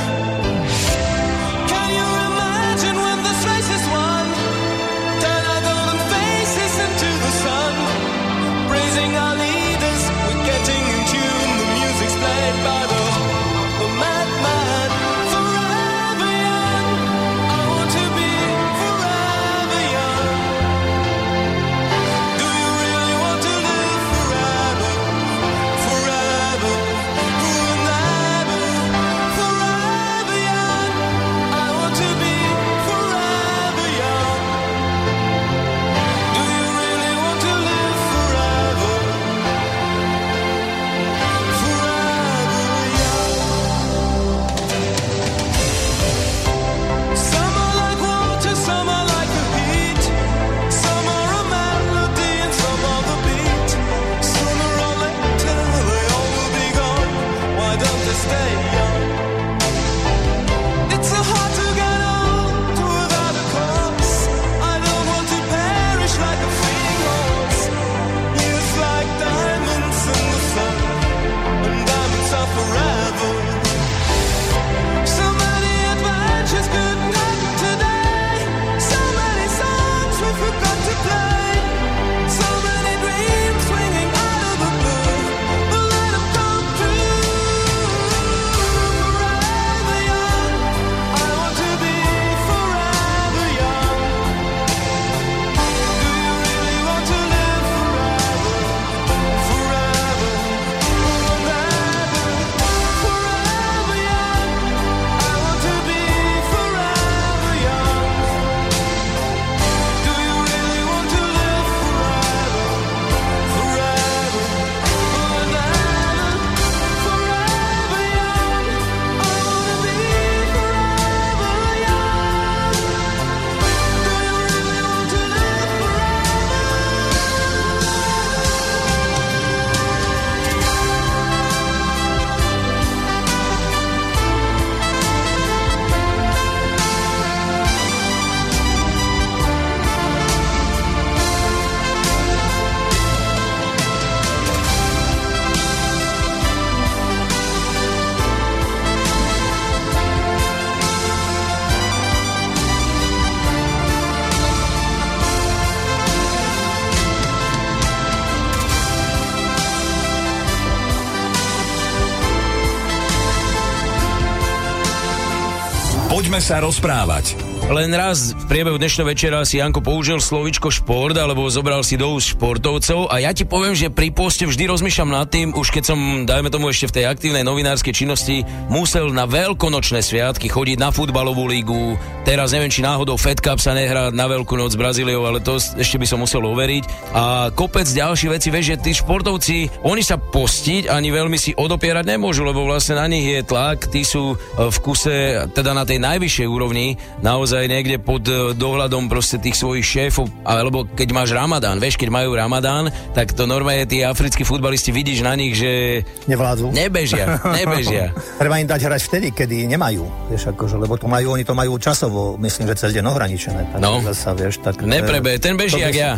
sa 166.43 166.59
rozprávať. 166.59 167.39
Len 167.73 167.89
raz 167.97 168.37
v 168.37 168.45
priebehu 168.53 168.77
dnešného 168.77 169.09
večera 169.09 169.41
si 169.49 169.57
Janko 169.57 169.81
použil 169.81 170.21
slovičko 170.21 170.69
šport, 170.69 171.17
alebo 171.17 171.49
zobral 171.49 171.81
si 171.81 171.97
do 171.97 172.13
úst 172.13 172.37
športovcov 172.37 173.09
a 173.09 173.25
ja 173.25 173.33
ti 173.33 173.49
poviem, 173.49 173.73
že 173.73 173.89
pri 173.89 174.13
poste 174.13 174.45
vždy 174.45 174.69
rozmýšľam 174.69 175.09
nad 175.09 175.25
tým, 175.33 175.57
už 175.57 175.73
keď 175.73 175.89
som, 175.89 176.29
dajme 176.29 176.53
tomu 176.53 176.69
ešte 176.69 176.93
v 176.93 177.01
tej 177.01 177.05
aktívnej 177.09 177.41
novinárskej 177.41 177.97
činnosti, 177.97 178.45
musel 178.69 179.09
na 179.17 179.25
veľkonočné 179.25 180.05
sviatky 180.05 180.53
chodiť 180.53 180.77
na 180.77 180.93
futbalovú 180.93 181.49
lígu. 181.49 181.97
Teraz 182.29 182.53
neviem, 182.53 182.69
či 182.69 182.85
náhodou 182.85 183.17
Fed 183.17 183.41
Cup 183.41 183.57
sa 183.57 183.73
nehrá 183.73 184.13
na 184.13 184.29
Veľkú 184.29 184.53
noc 184.53 184.77
s 184.77 184.79
Brazíliou, 184.79 185.25
ale 185.25 185.41
to 185.41 185.57
ešte 185.57 185.97
by 185.97 186.05
som 186.05 186.21
musel 186.21 186.45
overiť. 186.45 187.17
A 187.17 187.51
kopec 187.57 187.89
ďalších 187.89 188.37
vecí, 188.37 188.53
vieš, 188.53 188.77
že 188.77 188.83
tí 188.85 188.93
športovci, 188.93 189.81
oni 189.89 190.05
sa 190.05 190.21
postiť 190.21 190.93
ani 190.93 191.09
veľmi 191.09 191.41
si 191.41 191.57
odopierať 191.57 192.05
nemôžu, 192.05 192.45
lebo 192.45 192.69
vlastne 192.69 193.01
na 193.01 193.09
nich 193.09 193.25
je 193.25 193.41
tlak, 193.43 193.89
tí 193.89 194.05
sú 194.05 194.37
e, 194.37 194.71
v 194.71 194.77
kuse, 194.85 195.49
teda 195.57 195.73
na 195.73 195.83
tej 195.83 195.99
najvyššej 195.99 196.47
úrovni, 196.47 196.95
naozaj 197.25 197.62
niekde 197.67 197.97
pod 197.99 198.25
e, 198.27 198.55
dohľadom 198.55 199.07
proste 199.07 199.37
tých 199.37 199.59
svojich 199.59 199.85
šéfov, 199.85 200.31
alebo 200.43 200.87
keď 200.87 201.09
máš 201.13 201.31
Ramadán, 201.35 201.79
vieš, 201.79 201.99
keď 201.99 202.09
majú 202.11 202.35
Ramadán, 202.35 202.89
tak 203.13 203.35
to 203.35 203.45
normálne 203.45 203.85
tí 203.85 204.03
africkí 204.03 204.43
futbalisti 204.43 204.91
vidíš 204.91 205.23
na 205.23 205.37
nich, 205.37 205.55
že 205.55 206.03
Nevládzu. 206.27 206.73
nebežia, 206.75 207.39
nebežia. 207.61 208.11
Treba 208.41 208.59
im 208.59 208.67
dať 208.67 208.81
hrať 208.89 209.01
vtedy, 209.07 209.29
kedy 209.31 209.69
nemajú, 209.71 210.05
vieš, 210.33 210.51
akože, 210.51 210.81
lebo 210.81 210.99
to 210.99 211.07
majú, 211.07 211.35
oni 211.37 211.45
to 211.47 211.55
majú 211.55 211.77
časovo, 211.79 212.35
myslím, 212.41 212.67
že 212.73 212.89
cez 212.89 212.91
deň 212.97 213.05
ohraničené. 213.07 213.63
Tak 213.73 213.79
No. 213.83 213.99
Zasa, 214.03 214.33
vieš, 214.35 214.63
tak, 214.63 214.81
Neprebe, 214.83 215.39
ten 215.43 215.59
beží 215.59 215.79
jak 215.79 215.95
ja. 215.95 216.13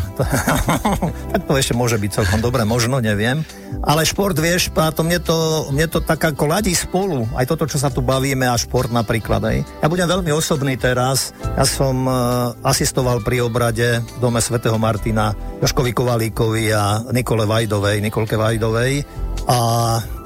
tak 1.32 1.40
to 1.44 1.52
ešte 1.58 1.74
môže 1.74 1.98
byť 1.98 2.10
celkom 2.22 2.40
dobre, 2.40 2.62
možno, 2.64 3.00
neviem. 3.02 3.42
Ale 3.82 4.06
šport, 4.06 4.38
vieš, 4.38 4.70
to 4.70 5.02
mne 5.02 5.18
to, 5.18 5.36
mne 5.74 5.86
to 5.90 5.98
tak 5.98 6.22
ako 6.22 6.46
ladí 6.46 6.70
spolu. 6.72 7.26
Aj 7.34 7.42
toto, 7.44 7.66
čo 7.66 7.76
sa 7.76 7.90
tu 7.90 8.00
bavíme, 8.00 8.46
a 8.46 8.54
šport 8.54 8.88
napríklad. 8.88 9.42
Aj. 9.42 9.58
Ja 9.82 9.90
budem 9.90 10.06
veľmi 10.06 10.30
osobný 10.30 10.78
teraz. 10.78 11.33
Ja 11.54 11.62
som 11.62 12.08
uh, 12.10 12.50
asistoval 12.66 13.22
pri 13.22 13.44
obrade 13.44 14.02
v 14.02 14.18
dome 14.18 14.42
svätého 14.42 14.74
Martina 14.74 15.30
Joškovi 15.62 15.94
Kovalíkovi 15.94 16.74
a 16.74 17.06
Nikole 17.14 17.46
Vajdovej, 17.46 18.02
Nikolke 18.02 18.34
Vajdovej. 18.34 19.06
A 19.46 19.58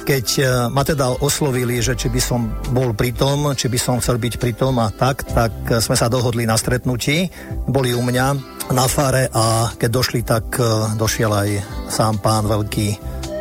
keď 0.09 0.27
e, 0.41 0.45
ma 0.73 0.81
teda 0.89 1.21
oslovili, 1.21 1.85
že 1.85 1.93
či 1.93 2.09
by 2.09 2.17
som 2.17 2.49
bol 2.73 2.97
pri 2.97 3.13
tom, 3.13 3.53
či 3.53 3.69
by 3.69 3.77
som 3.77 4.01
chcel 4.01 4.17
byť 4.17 4.41
pri 4.41 4.57
tom 4.57 4.81
a 4.81 4.89
tak, 4.89 5.21
tak 5.29 5.53
e, 5.69 5.85
sme 5.85 6.01
sa 6.01 6.09
dohodli 6.09 6.49
na 6.49 6.57
stretnutí. 6.57 7.29
Boli 7.69 7.93
u 7.93 8.01
mňa 8.01 8.27
na 8.73 8.89
fare 8.89 9.29
a 9.29 9.69
keď 9.77 9.91
došli, 9.93 10.25
tak 10.25 10.57
e, 10.57 10.97
došiel 10.97 11.29
aj 11.29 11.51
sám 11.93 12.25
pán 12.25 12.49
veľký 12.49 12.89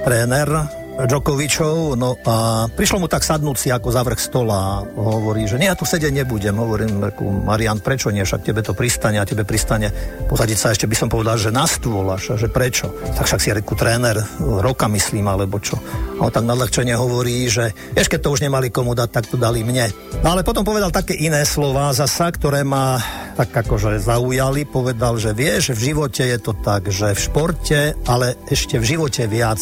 tréner 0.03 0.76
Djokovičov, 0.97 1.93
no 1.93 2.17
a 2.25 2.65
prišlo 2.73 3.05
mu 3.05 3.07
tak 3.07 3.21
sadnúť 3.21 3.57
si 3.61 3.69
ako 3.69 3.93
za 3.93 4.01
vrch 4.01 4.17
stola 4.17 4.57
a 4.57 4.73
hovorí, 4.97 5.45
že 5.45 5.61
nie, 5.61 5.69
ja 5.69 5.77
tu 5.77 5.85
sedieť 5.85 6.09
nebudem. 6.09 6.57
Hovorím, 6.57 7.13
reku, 7.13 7.29
Marian, 7.45 7.77
prečo 7.85 8.09
nie, 8.09 8.25
však 8.25 8.41
tebe 8.41 8.65
to 8.65 8.73
pristane 8.73 9.21
a 9.21 9.27
tebe 9.29 9.45
pristane 9.45 9.93
posadiť 10.25 10.57
sa, 10.57 10.73
ešte 10.73 10.89
by 10.89 10.97
som 10.97 11.09
povedal, 11.13 11.37
že 11.37 11.53
na 11.53 11.69
stôl 11.69 12.01
až, 12.09 12.33
že 12.33 12.49
prečo. 12.49 12.89
Tak 13.13 13.29
však 13.29 13.41
si 13.45 13.53
reku 13.53 13.77
tréner, 13.77 14.17
roka 14.41 14.89
myslím, 14.89 15.29
alebo 15.29 15.61
čo. 15.61 15.77
A 16.17 16.25
on 16.25 16.33
tak 16.33 16.49
nadľahčene 16.49 16.97
hovorí, 16.97 17.45
že 17.45 17.77
vieš, 17.93 18.09
keď 18.09 18.19
to 18.25 18.33
už 18.33 18.41
nemali 18.41 18.73
komu 18.73 18.97
dať, 18.97 19.09
tak 19.13 19.29
to 19.29 19.37
dali 19.37 19.61
mne. 19.61 19.93
No 20.25 20.33
ale 20.33 20.41
potom 20.41 20.65
povedal 20.65 20.89
také 20.89 21.13
iné 21.13 21.45
slova 21.45 21.93
zasa, 21.93 22.33
ktoré 22.33 22.65
ma 22.65 22.97
tak 23.37 23.53
akože 23.53 24.01
zaujali, 24.01 24.65
povedal, 24.65 25.21
že 25.21 25.29
vieš, 25.37 25.77
v 25.77 25.93
živote 25.93 26.25
je 26.25 26.41
to 26.41 26.57
tak, 26.57 26.89
že 26.89 27.13
v 27.13 27.21
športe, 27.21 27.79
ale 28.09 28.33
ešte 28.49 28.81
v 28.81 28.97
živote 28.97 29.29
viac 29.29 29.61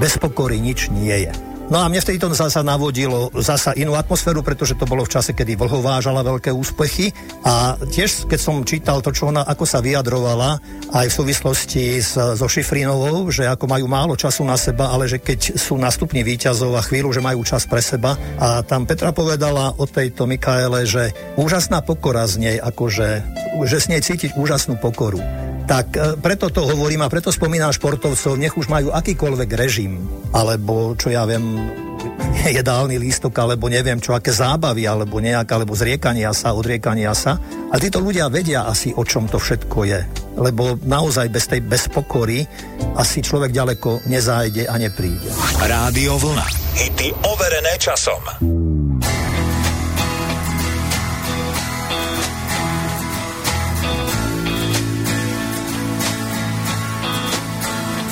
bez 0.00 0.16
pokory 0.16 0.56
nič 0.56 0.88
nie 0.88 1.28
je. 1.28 1.51
No 1.70 1.78
a 1.78 1.86
mne 1.86 2.02
vtedy 2.02 2.18
to 2.18 2.32
zasa 2.34 2.64
navodilo 2.66 3.30
zasa 3.38 3.72
inú 3.78 3.94
atmosféru, 3.94 4.42
pretože 4.42 4.74
to 4.74 4.88
bolo 4.88 5.06
v 5.06 5.12
čase, 5.12 5.30
kedy 5.36 5.54
Vlho 5.54 5.78
vážala 5.78 6.26
veľké 6.26 6.50
úspechy 6.50 7.14
a 7.46 7.78
tiež, 7.78 8.26
keď 8.26 8.40
som 8.40 8.66
čítal 8.66 8.98
to, 8.98 9.14
čo 9.14 9.30
ona, 9.30 9.46
ako 9.46 9.64
sa 9.64 9.78
vyjadrovala, 9.78 10.58
aj 10.92 11.06
v 11.08 11.16
súvislosti 11.22 12.02
s, 12.02 12.18
so 12.18 12.46
Šifrinovou, 12.50 13.30
že 13.30 13.46
ako 13.46 13.70
majú 13.70 13.86
málo 13.86 14.14
času 14.18 14.42
na 14.42 14.58
seba, 14.58 14.90
ale 14.90 15.06
že 15.06 15.22
keď 15.22 15.56
sú 15.56 15.78
na 15.78 15.88
stupni 15.88 16.26
výťazov 16.26 16.74
a 16.76 16.82
chvíľu, 16.84 17.14
že 17.14 17.24
majú 17.24 17.46
čas 17.46 17.64
pre 17.64 17.80
seba. 17.80 18.18
A 18.36 18.60
tam 18.66 18.84
Petra 18.84 19.14
povedala 19.14 19.72
o 19.78 19.84
tejto 19.86 20.26
Mikaele, 20.26 20.84
že 20.84 21.14
úžasná 21.38 21.80
pokora 21.80 22.26
z 22.26 22.34
nej, 22.42 22.56
akože, 22.58 23.08
že 23.64 23.76
s 23.78 23.86
nej 23.86 24.02
cítiť 24.02 24.34
úžasnú 24.36 24.76
pokoru. 24.76 25.22
Tak 25.62 25.86
e, 25.94 26.00
preto 26.18 26.50
to 26.50 26.66
hovorím 26.66 27.06
a 27.06 27.12
preto 27.12 27.30
spomínam 27.30 27.70
športovcov, 27.70 28.34
nech 28.34 28.54
už 28.58 28.66
majú 28.66 28.90
akýkoľvek 28.90 29.50
režim, 29.54 30.02
alebo 30.34 30.98
čo 30.98 31.14
ja 31.14 31.22
viem, 31.22 31.42
jedálny 32.58 32.98
lístok, 32.98 33.32
alebo 33.38 33.70
neviem 33.70 33.98
čo, 34.02 34.14
aké 34.16 34.34
zábavy, 34.34 34.86
alebo 34.86 35.22
nejak, 35.22 35.46
alebo 35.46 35.76
zriekania 35.76 36.34
sa, 36.34 36.56
odriekania 36.56 37.14
sa. 37.14 37.38
A 37.70 37.74
títo 37.78 38.02
ľudia 38.02 38.28
vedia 38.28 38.66
asi, 38.66 38.92
o 38.92 39.02
čom 39.06 39.28
to 39.30 39.38
všetko 39.38 39.78
je. 39.86 40.00
Lebo 40.36 40.80
naozaj 40.82 41.28
bez 41.28 41.44
tej 41.48 41.60
bezpokory 41.62 42.44
asi 42.96 43.20
človek 43.20 43.52
ďaleko 43.52 44.08
nezájde 44.08 44.66
a 44.68 44.74
nepríde. 44.80 45.28
Rádio 45.60 46.16
Vlna. 46.18 46.46
Hity 46.72 47.08
overené 47.28 47.74
časom. 47.78 48.22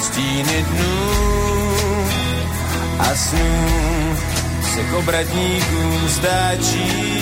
Stíny 0.01 0.65
dnů 0.69 1.30
a 3.01 3.15
snů 3.15 4.17
se 4.75 4.83
k 4.85 4.93
obratníkům 4.93 6.09
stáčí. 6.09 7.21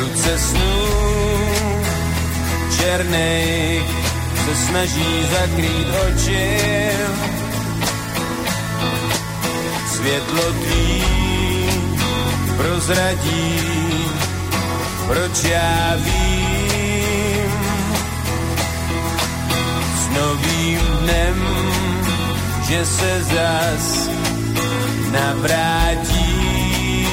Ruce 0.00 0.38
snů 0.38 1.08
černej 2.78 3.82
se 4.44 4.56
snaží 4.56 5.26
zakrýt 5.30 5.88
oči. 6.06 6.58
Světlo 9.92 10.52
tvý 10.52 11.04
prozradí, 12.56 13.60
proč 15.06 15.44
já 15.44 15.96
vím. 15.96 17.52
S 19.96 20.16
novým 20.16 20.80
dnem, 21.00 21.38
že 22.68 22.86
se 22.86 23.22
zas 23.22 24.10
navrátí. 25.12 27.06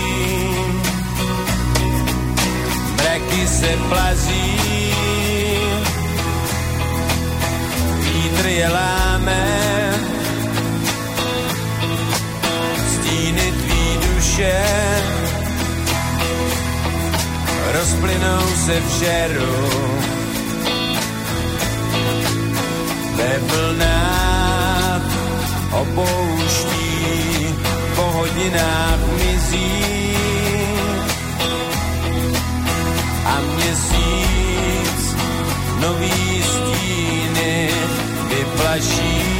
Mraky 2.95 3.47
se 3.47 3.77
plazí, 3.89 4.59
vítr 7.99 8.45
je 8.47 8.69
láme, 8.69 9.45
stíny 12.87 13.51
tvý 13.51 13.97
duše 14.07 14.53
rozplynou 17.73 18.41
se 18.65 18.79
v 18.79 18.99
žeru. 18.99 19.55
Ve 23.15 23.39
vlnách 23.39 24.24
opouští, 25.81 27.55
po 27.95 28.01
hodinách 28.01 28.99
mizí 29.19 30.15
a 33.25 33.35
měsíc 33.55 35.15
nový 35.79 36.43
stíny 36.43 37.69
vyplaší. 38.29 39.34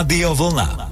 Je 0.00 0.32
Rádio 0.32 0.89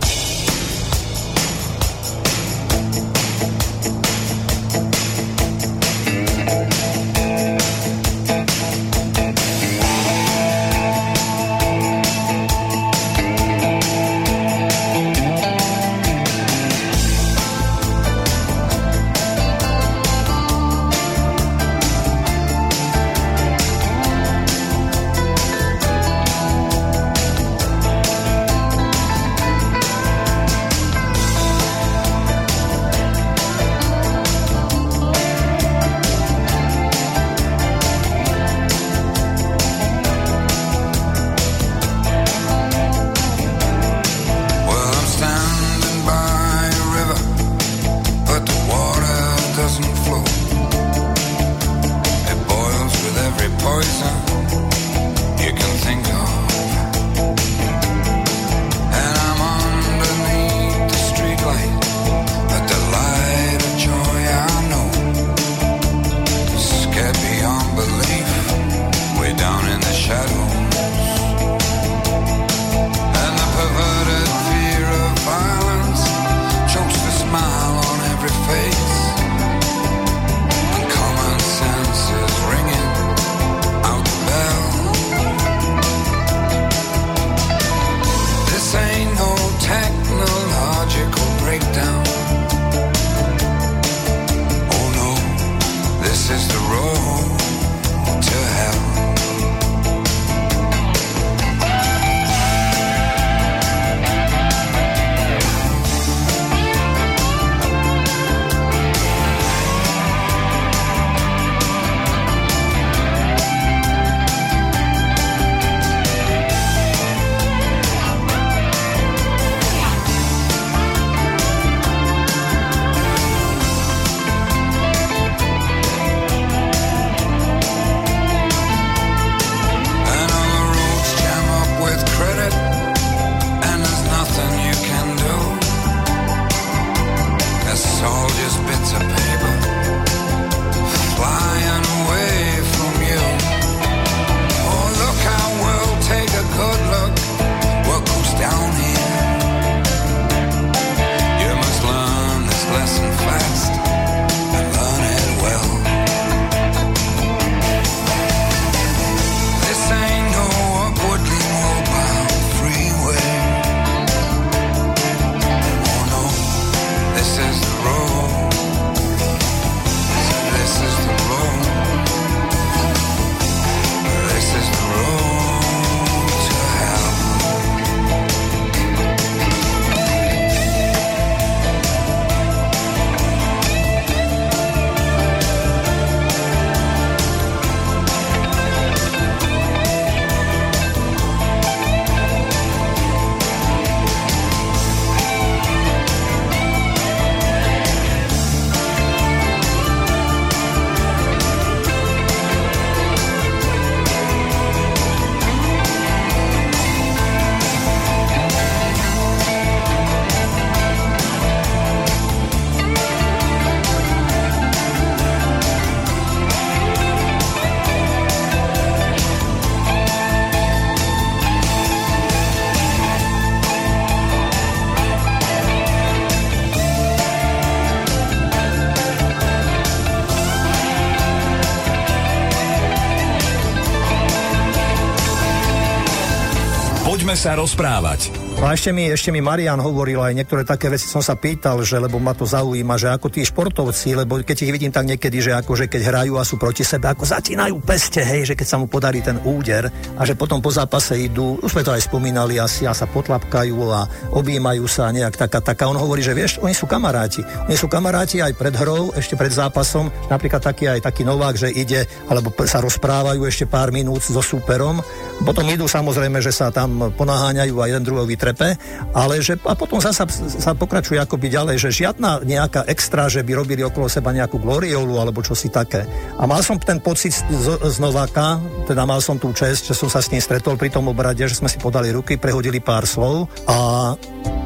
Poďme 237.28 237.44
sa 237.44 237.60
rozprávať. 237.60 238.32
No 238.56 238.64
a 238.64 238.72
ešte 238.72 238.88
mi, 238.88 239.04
ešte 239.04 239.28
mi 239.28 239.44
Marian 239.44 239.76
hovoril 239.76 240.16
aj 240.16 240.32
niektoré 240.32 240.64
také 240.64 240.88
veci, 240.88 241.12
som 241.12 241.20
sa 241.20 241.36
pýtal, 241.36 241.76
že 241.84 242.00
lebo 242.00 242.16
ma 242.16 242.32
to 242.32 242.48
zaujíma, 242.48 242.96
že 242.96 243.12
ako 243.12 243.28
tí 243.28 243.44
športovci, 243.44 244.16
lebo 244.16 244.40
keď 244.40 244.64
ich 244.64 244.72
vidím 244.72 244.88
tak 244.88 245.04
niekedy, 245.04 245.44
že 245.44 245.52
akože 245.52 245.92
keď 245.92 246.08
hrajú 246.08 246.40
a 246.40 246.48
sú 246.48 246.56
proti 246.56 246.88
sebe, 246.88 247.04
ako 247.04 247.28
zatínajú 247.28 247.84
peste, 247.84 248.24
hej, 248.24 248.48
že 248.48 248.56
keď 248.56 248.64
sa 248.64 248.80
mu 248.80 248.88
podarí 248.88 249.20
ten 249.20 249.36
úder 249.44 249.92
a 249.92 250.24
že 250.24 250.40
potom 250.40 250.64
po 250.64 250.72
zápase 250.72 251.20
idú, 251.20 251.60
už 251.60 251.68
sme 251.68 251.84
to 251.84 251.92
aj 251.92 252.08
spomínali 252.08 252.56
asi, 252.56 252.88
a 252.88 252.96
sa 252.96 253.04
potlapkajú 253.04 253.76
a 253.92 254.08
objímajú 254.32 254.88
sa 254.88 255.12
nejak 255.12 255.36
taká, 255.36 255.60
taká. 255.60 255.84
On 255.84 256.00
hovorí, 256.00 256.24
že 256.24 256.32
vieš, 256.32 256.64
oni 256.64 256.72
sú 256.72 256.88
kamaráti. 256.88 257.44
Oni 257.68 257.76
sú 257.76 257.92
kamaráti 257.92 258.40
aj 258.40 258.56
pred 258.56 258.72
hrou, 258.72 259.12
ešte 259.12 259.36
pred 259.36 259.52
zápasom, 259.52 260.08
napríklad 260.32 260.64
taký 260.64 260.88
aj 260.88 261.04
taký 261.04 261.28
Novák, 261.28 261.60
že 261.60 261.68
ide, 261.76 262.08
alebo 262.32 262.56
sa 262.64 262.80
rozprávajú 262.80 263.44
ešte 263.44 263.68
pár 263.68 263.92
minút 263.92 264.24
so 264.24 264.40
súperom, 264.40 265.04
potom 265.42 265.64
idú 265.70 265.86
samozrejme, 265.86 266.42
že 266.42 266.50
sa 266.50 266.74
tam 266.74 267.14
ponáháňajú 267.14 267.74
a 267.78 267.88
jeden 267.90 268.02
druhého 268.02 268.26
vytrepe, 268.26 268.74
ale 269.14 269.38
že 269.38 269.54
a 269.62 269.78
potom 269.78 270.02
zasa 270.02 270.26
sa 270.58 270.74
pokračuje 270.74 271.18
akoby 271.18 271.46
ďalej, 271.50 271.76
že 271.78 272.04
žiadna 272.04 272.42
nejaká 272.42 272.86
extra, 272.90 273.30
že 273.30 273.46
by 273.46 273.52
robili 273.54 273.82
okolo 273.86 274.10
seba 274.10 274.34
nejakú 274.34 274.58
gloriolu 274.58 275.18
alebo 275.18 275.44
čosi 275.44 275.70
také. 275.70 276.04
A 276.36 276.44
mal 276.44 276.60
som 276.66 276.76
ten 276.78 276.98
pocit 276.98 277.34
z, 277.34 277.66
z 277.78 277.96
Nováka, 278.02 278.58
teda 278.90 279.06
mal 279.06 279.22
som 279.22 279.38
tú 279.38 279.54
čest, 279.54 279.86
že 279.86 279.94
som 279.94 280.10
sa 280.10 280.18
s 280.18 280.30
ním 280.34 280.42
stretol 280.42 280.74
pri 280.74 280.90
tom 280.90 281.06
obrade, 281.06 281.46
že 281.46 281.58
sme 281.58 281.70
si 281.70 281.78
podali 281.78 282.10
ruky, 282.10 282.36
prehodili 282.36 282.82
pár 282.82 283.06
slov 283.06 283.46
a 283.70 284.12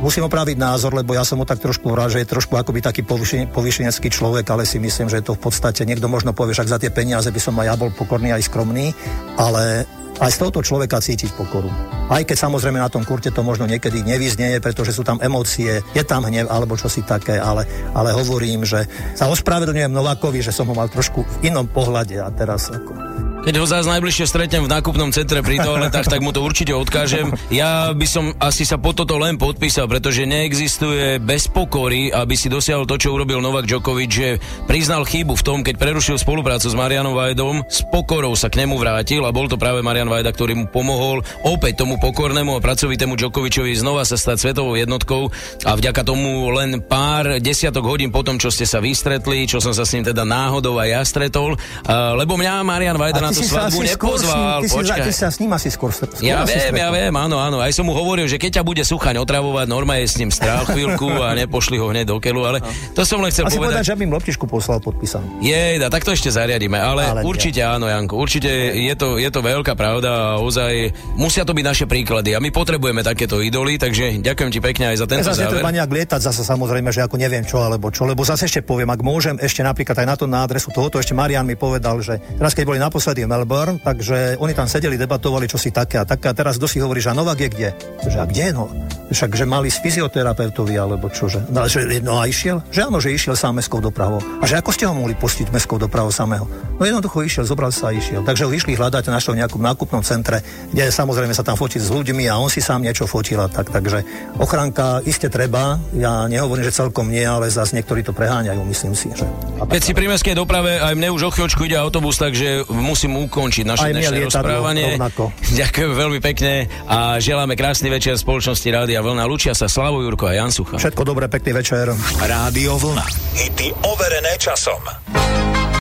musím 0.03 0.27
opraviť 0.27 0.57
názor, 0.59 0.97
lebo 0.99 1.15
ja 1.15 1.23
som 1.23 1.39
mu 1.39 1.47
tak 1.47 1.63
trošku 1.63 1.87
hovoril, 1.87 2.11
že 2.11 2.21
je 2.25 2.33
trošku 2.33 2.59
akoby 2.59 2.83
taký 2.83 3.03
povyšen, 3.07 3.55
povyšenecký 3.55 4.09
človek, 4.11 4.49
ale 4.51 4.67
si 4.67 4.83
myslím, 4.83 5.07
že 5.07 5.23
je 5.23 5.31
to 5.31 5.39
v 5.39 5.43
podstate, 5.47 5.87
niekto 5.87 6.11
možno 6.11 6.35
povie, 6.35 6.57
že 6.57 6.67
za 6.67 6.83
tie 6.83 6.91
peniaze 6.91 7.31
by 7.31 7.41
som 7.41 7.55
aj 7.61 7.67
ja 7.71 7.75
bol 7.79 7.95
pokorný 7.95 8.35
aj 8.35 8.51
skromný, 8.51 8.91
ale 9.39 9.87
aj 10.23 10.31
z 10.31 10.39
tohoto 10.39 10.63
človeka 10.63 11.03
cítiť 11.03 11.35
pokoru. 11.35 11.67
Aj 12.07 12.23
keď 12.23 12.39
samozrejme 12.39 12.79
na 12.79 12.87
tom 12.87 13.03
kurte 13.03 13.35
to 13.35 13.43
možno 13.43 13.67
niekedy 13.67 14.07
nevyznieje, 14.07 14.63
pretože 14.63 14.95
sú 14.95 15.03
tam 15.03 15.19
emócie, 15.19 15.83
je 15.83 16.03
tam 16.07 16.23
hnev 16.23 16.47
alebo 16.47 16.79
čosi 16.79 17.03
také, 17.03 17.43
ale, 17.43 17.67
ale 17.91 18.15
hovorím, 18.15 18.63
že 18.63 18.87
sa 19.19 19.27
ospravedlňujem 19.27 19.91
Novákovi, 19.91 20.39
že 20.39 20.55
som 20.55 20.71
ho 20.71 20.75
mal 20.79 20.87
trošku 20.87 21.27
v 21.27 21.51
inom 21.51 21.67
pohľade 21.67 22.23
a 22.23 22.31
teraz 22.31 22.71
ako... 22.71 23.32
Keď 23.43 23.59
ho 23.59 23.67
zás 23.67 23.91
najbližšie 23.91 24.31
stretnem 24.31 24.63
v 24.63 24.71
nákupnom 24.71 25.11
centre 25.11 25.43
pri 25.43 25.59
toaletách, 25.59 26.07
tak 26.07 26.23
mu 26.23 26.31
to 26.31 26.47
určite 26.47 26.71
odkážem. 26.79 27.35
Ja 27.51 27.91
by 27.91 28.07
som 28.07 28.31
asi 28.39 28.63
sa 28.63 28.79
po 28.79 28.95
toto 28.95 29.19
len 29.19 29.35
podpísal, 29.35 29.91
pretože 29.91 30.23
neexistuje 30.31 31.19
bez 31.19 31.51
pokory, 31.51 32.15
aby 32.15 32.39
si 32.39 32.47
dosiahol 32.47 32.87
to, 32.87 32.95
čo 33.03 33.11
urobil 33.11 33.43
Novak 33.43 33.67
Djokovic, 33.67 34.11
že 34.15 34.29
priznal 34.71 35.03
chybu 35.03 35.35
v 35.35 35.43
tom, 35.43 35.59
keď 35.67 35.75
prerušil 35.75 36.23
spoluprácu 36.23 36.71
s 36.71 36.79
Marianom 36.79 37.19
Vajdom, 37.19 37.67
s 37.67 37.83
pokorou 37.91 38.39
sa 38.39 38.47
k 38.47 38.63
nemu 38.63 38.79
vrátil 38.79 39.27
a 39.27 39.35
bol 39.35 39.51
to 39.51 39.59
práve 39.59 39.83
Marian 39.83 40.07
Vajda, 40.07 40.31
ktorý 40.31 40.55
mu 40.63 40.71
pomohol 40.71 41.27
opäť 41.43 41.83
tomu 41.83 41.99
pokornému 41.99 42.55
a 42.55 42.63
pracovitému 42.63 43.19
Djokovičovi 43.19 43.75
znova 43.75 44.07
sa 44.07 44.15
stať 44.15 44.39
svetovou 44.39 44.79
jednotkou 44.79 45.35
a 45.67 45.75
vďaka 45.75 46.07
tomu 46.07 46.47
len 46.55 46.79
pár 46.79 47.43
desiatok 47.43 47.91
hodín 47.91 48.15
potom, 48.15 48.39
čo 48.39 48.55
ste 48.55 48.71
sa 48.71 48.79
vystretli, 48.79 49.51
čo 49.51 49.59
som 49.59 49.75
sa 49.75 49.83
s 49.83 49.99
ním 49.99 50.07
teda 50.07 50.23
náhodou 50.23 50.79
aj 50.79 50.89
ja 50.95 51.03
stretol, 51.03 51.59
lebo 51.91 52.39
mňa 52.39 52.63
Marian 52.63 52.95
Vajda 52.95 53.19
na 53.19 53.32
tú 53.33 53.43
svadbu 53.43 53.79
nepozval. 53.83 54.59
Ty, 54.63 54.69
si, 54.69 54.77
Počkaj. 54.77 55.05
ty 55.09 55.13
sa 55.13 55.29
s 55.33 55.37
ním 55.41 55.51
asi 55.53 55.69
skôr, 55.73 55.91
skôr 55.91 56.09
Ja 56.21 56.45
viem, 56.45 56.73
ja 56.77 56.89
viem, 56.93 57.15
áno, 57.17 57.41
áno. 57.41 57.59
Aj 57.59 57.73
som 57.73 57.89
mu 57.89 57.97
hovoril, 57.97 58.29
že 58.29 58.37
keď 58.37 58.61
ťa 58.61 58.63
bude 58.63 58.83
suchaň 58.85 59.19
otravovať, 59.25 59.67
norma 59.67 59.99
je 60.01 60.07
s 60.09 60.17
ním 60.21 60.31
strál 60.31 60.63
chvíľku 60.69 61.09
a 61.19 61.33
nepošli 61.35 61.81
ho 61.81 61.89
hneď 61.89 62.07
do 62.13 62.21
keľu, 62.21 62.45
ale 62.47 62.59
to 62.93 63.03
som 63.03 63.19
len 63.25 63.33
chcel 63.33 63.49
Asi 63.49 63.57
povedať, 63.57 63.81
povedať. 63.81 63.89
že 63.89 63.95
by 63.97 64.03
im 64.05 64.13
loptičku 64.13 64.45
poslal 64.47 64.79
podpísanú. 64.85 65.27
Jej, 65.41 65.81
tak 65.89 66.03
to 66.05 66.13
ešte 66.13 66.29
zariadíme, 66.29 66.77
ale, 66.77 67.03
Ale 67.09 67.21
určite 67.25 67.65
áno, 67.65 67.89
Janko, 67.89 68.21
určite 68.21 68.49
je 68.77 68.95
to, 68.95 69.17
je 69.17 69.31
to 69.33 69.41
veľká 69.41 69.73
pravda 69.75 70.11
a 70.13 70.25
ozaj 70.41 70.93
musia 71.17 71.43
to 71.49 71.57
byť 71.57 71.65
naše 71.65 71.85
príklady 71.89 72.37
a 72.37 72.39
my 72.41 72.53
potrebujeme 72.53 73.01
takéto 73.01 73.41
idoly, 73.41 73.81
takže 73.81 74.21
ďakujem 74.21 74.51
ti 74.53 74.61
pekne 74.61 74.85
aj 74.93 74.97
za 75.01 75.07
tento 75.09 75.25
Zase 75.33 75.49
záver. 75.49 75.65
nejak 75.65 75.89
lietať, 75.91 76.21
zase 76.21 76.45
samozrejme, 76.45 76.93
že 76.93 77.01
ako 77.01 77.17
neviem 77.17 77.43
čo 77.47 77.63
alebo 77.65 77.89
čo, 77.89 78.05
lebo 78.05 78.21
zase 78.27 78.45
ešte 78.45 78.61
poviem, 78.61 78.93
ak 78.93 79.01
môžem 79.01 79.35
ešte 79.41 79.65
napríklad 79.65 79.97
aj 80.05 80.07
na 80.07 80.15
to 80.19 80.25
na 80.29 80.45
adresu 80.45 80.69
tohoto, 80.69 81.01
ešte 81.01 81.17
Marian 81.17 81.49
mi 81.49 81.57
povedal, 81.57 81.97
že 82.05 82.21
teraz 82.37 82.53
keď 82.53 82.65
boli 82.69 82.79
naposledy 82.83 83.22
v 83.25 83.31
Melbourne, 83.31 83.79
takže 83.79 84.37
oni 84.39 84.53
tam 84.53 84.67
sedeli, 84.67 84.99
debatovali, 84.99 85.47
čo 85.47 85.61
si 85.61 85.75
také 85.75 85.99
a 85.99 86.05
také 86.05 86.31
a 86.31 86.35
teraz 86.35 86.59
kto 86.59 86.67
si 86.69 86.79
hovorí, 86.83 86.99
že 86.99 87.15
Novak 87.15 87.39
je 87.39 87.49
kde? 87.49 87.69
Že 88.09 88.19
a 88.19 88.27
kde 88.27 88.45
no? 88.53 88.67
Však, 89.13 89.37
že 89.37 89.45
mali 89.45 89.69
s 89.69 89.77
fyzioterapeutovi 89.85 90.73
alebo 90.81 91.13
čože. 91.13 91.45
No, 91.53 91.69
že, 91.69 92.01
no 92.01 92.17
a 92.17 92.25
išiel? 92.25 92.65
Že 92.73 92.89
áno, 92.89 92.99
že 92.99 93.13
išiel 93.13 93.37
sám 93.37 93.61
mestskou 93.61 93.85
dopravou. 93.85 94.25
A 94.41 94.49
že 94.49 94.57
ako 94.57 94.73
ste 94.73 94.89
ho 94.89 94.97
mohli 94.97 95.13
pustiť 95.13 95.53
mestskou 95.53 95.77
dopravou 95.77 96.09
samého? 96.09 96.49
No 96.81 96.83
jednoducho 96.89 97.21
išiel, 97.21 97.45
zobral 97.45 97.77
sa 97.77 97.93
a 97.93 97.97
išiel. 97.97 98.25
Takže 98.25 98.49
ho 98.49 98.53
išli 98.57 98.73
hľadať, 98.73 99.13
našli 99.13 99.37
v 99.37 99.41
nejakom 99.45 99.61
nákupnom 99.61 100.01
centre, 100.01 100.41
kde 100.73 100.89
samozrejme 100.89 101.37
sa 101.37 101.45
tam 101.45 101.61
fotiť 101.61 101.85
s 101.85 101.93
ľuďmi 101.93 102.25
a 102.33 102.41
on 102.41 102.49
si 102.49 102.65
sám 102.65 102.81
niečo 102.81 103.05
fotil 103.05 103.37
a 103.45 103.53
tak. 103.53 103.69
Takže 103.69 104.01
ochranka 104.41 105.05
iste 105.05 105.29
treba. 105.29 105.77
Ja 105.93 106.25
nehovorím, 106.25 106.65
že 106.65 106.73
celkom 106.73 107.13
nie, 107.13 107.23
ale 107.23 107.53
zase 107.53 107.77
niektorí 107.77 108.01
to 108.01 108.17
preháňajú, 108.17 108.65
myslím 108.65 108.97
si. 108.97 109.13
Že... 109.13 109.29
Keď 109.69 109.83
si 109.85 109.93
pri 109.93 110.09
mestskej 110.09 110.33
doprave, 110.33 110.81
aj 110.81 110.97
mne 110.97 111.13
už 111.13 111.29
o 111.29 111.31
chvíľočku 111.31 111.69
ide 111.69 111.77
autobus, 111.77 112.17
takže 112.17 112.65
musím 112.73 113.12
ukončiť 113.17 113.65
naše 113.65 113.87
Aj 113.89 113.93
dnešné 113.93 114.17
rozprávanie. 114.29 114.97
rovnako. 114.97 115.33
Ďakujem 115.61 115.93
veľmi 115.93 116.21
pekne 116.21 116.53
a 116.85 117.17
želáme 117.19 117.55
krásny 117.55 117.89
večer 117.89 118.15
spoločnosti 118.15 118.69
Rádia 118.69 119.01
Vlna. 119.01 119.25
Lučia 119.25 119.53
sa 119.53 119.67
Slavo 119.67 120.01
Jurko 120.01 120.29
a 120.29 120.37
Jan 120.37 120.53
Sucha. 120.53 120.77
Všetko 120.77 121.03
dobré, 121.03 121.27
pekný 121.27 121.57
večer. 121.57 121.91
Rádio 122.19 122.77
Vlna. 122.77 123.07
Hity 123.35 123.73
overené 123.83 124.37
časom. 124.37 125.73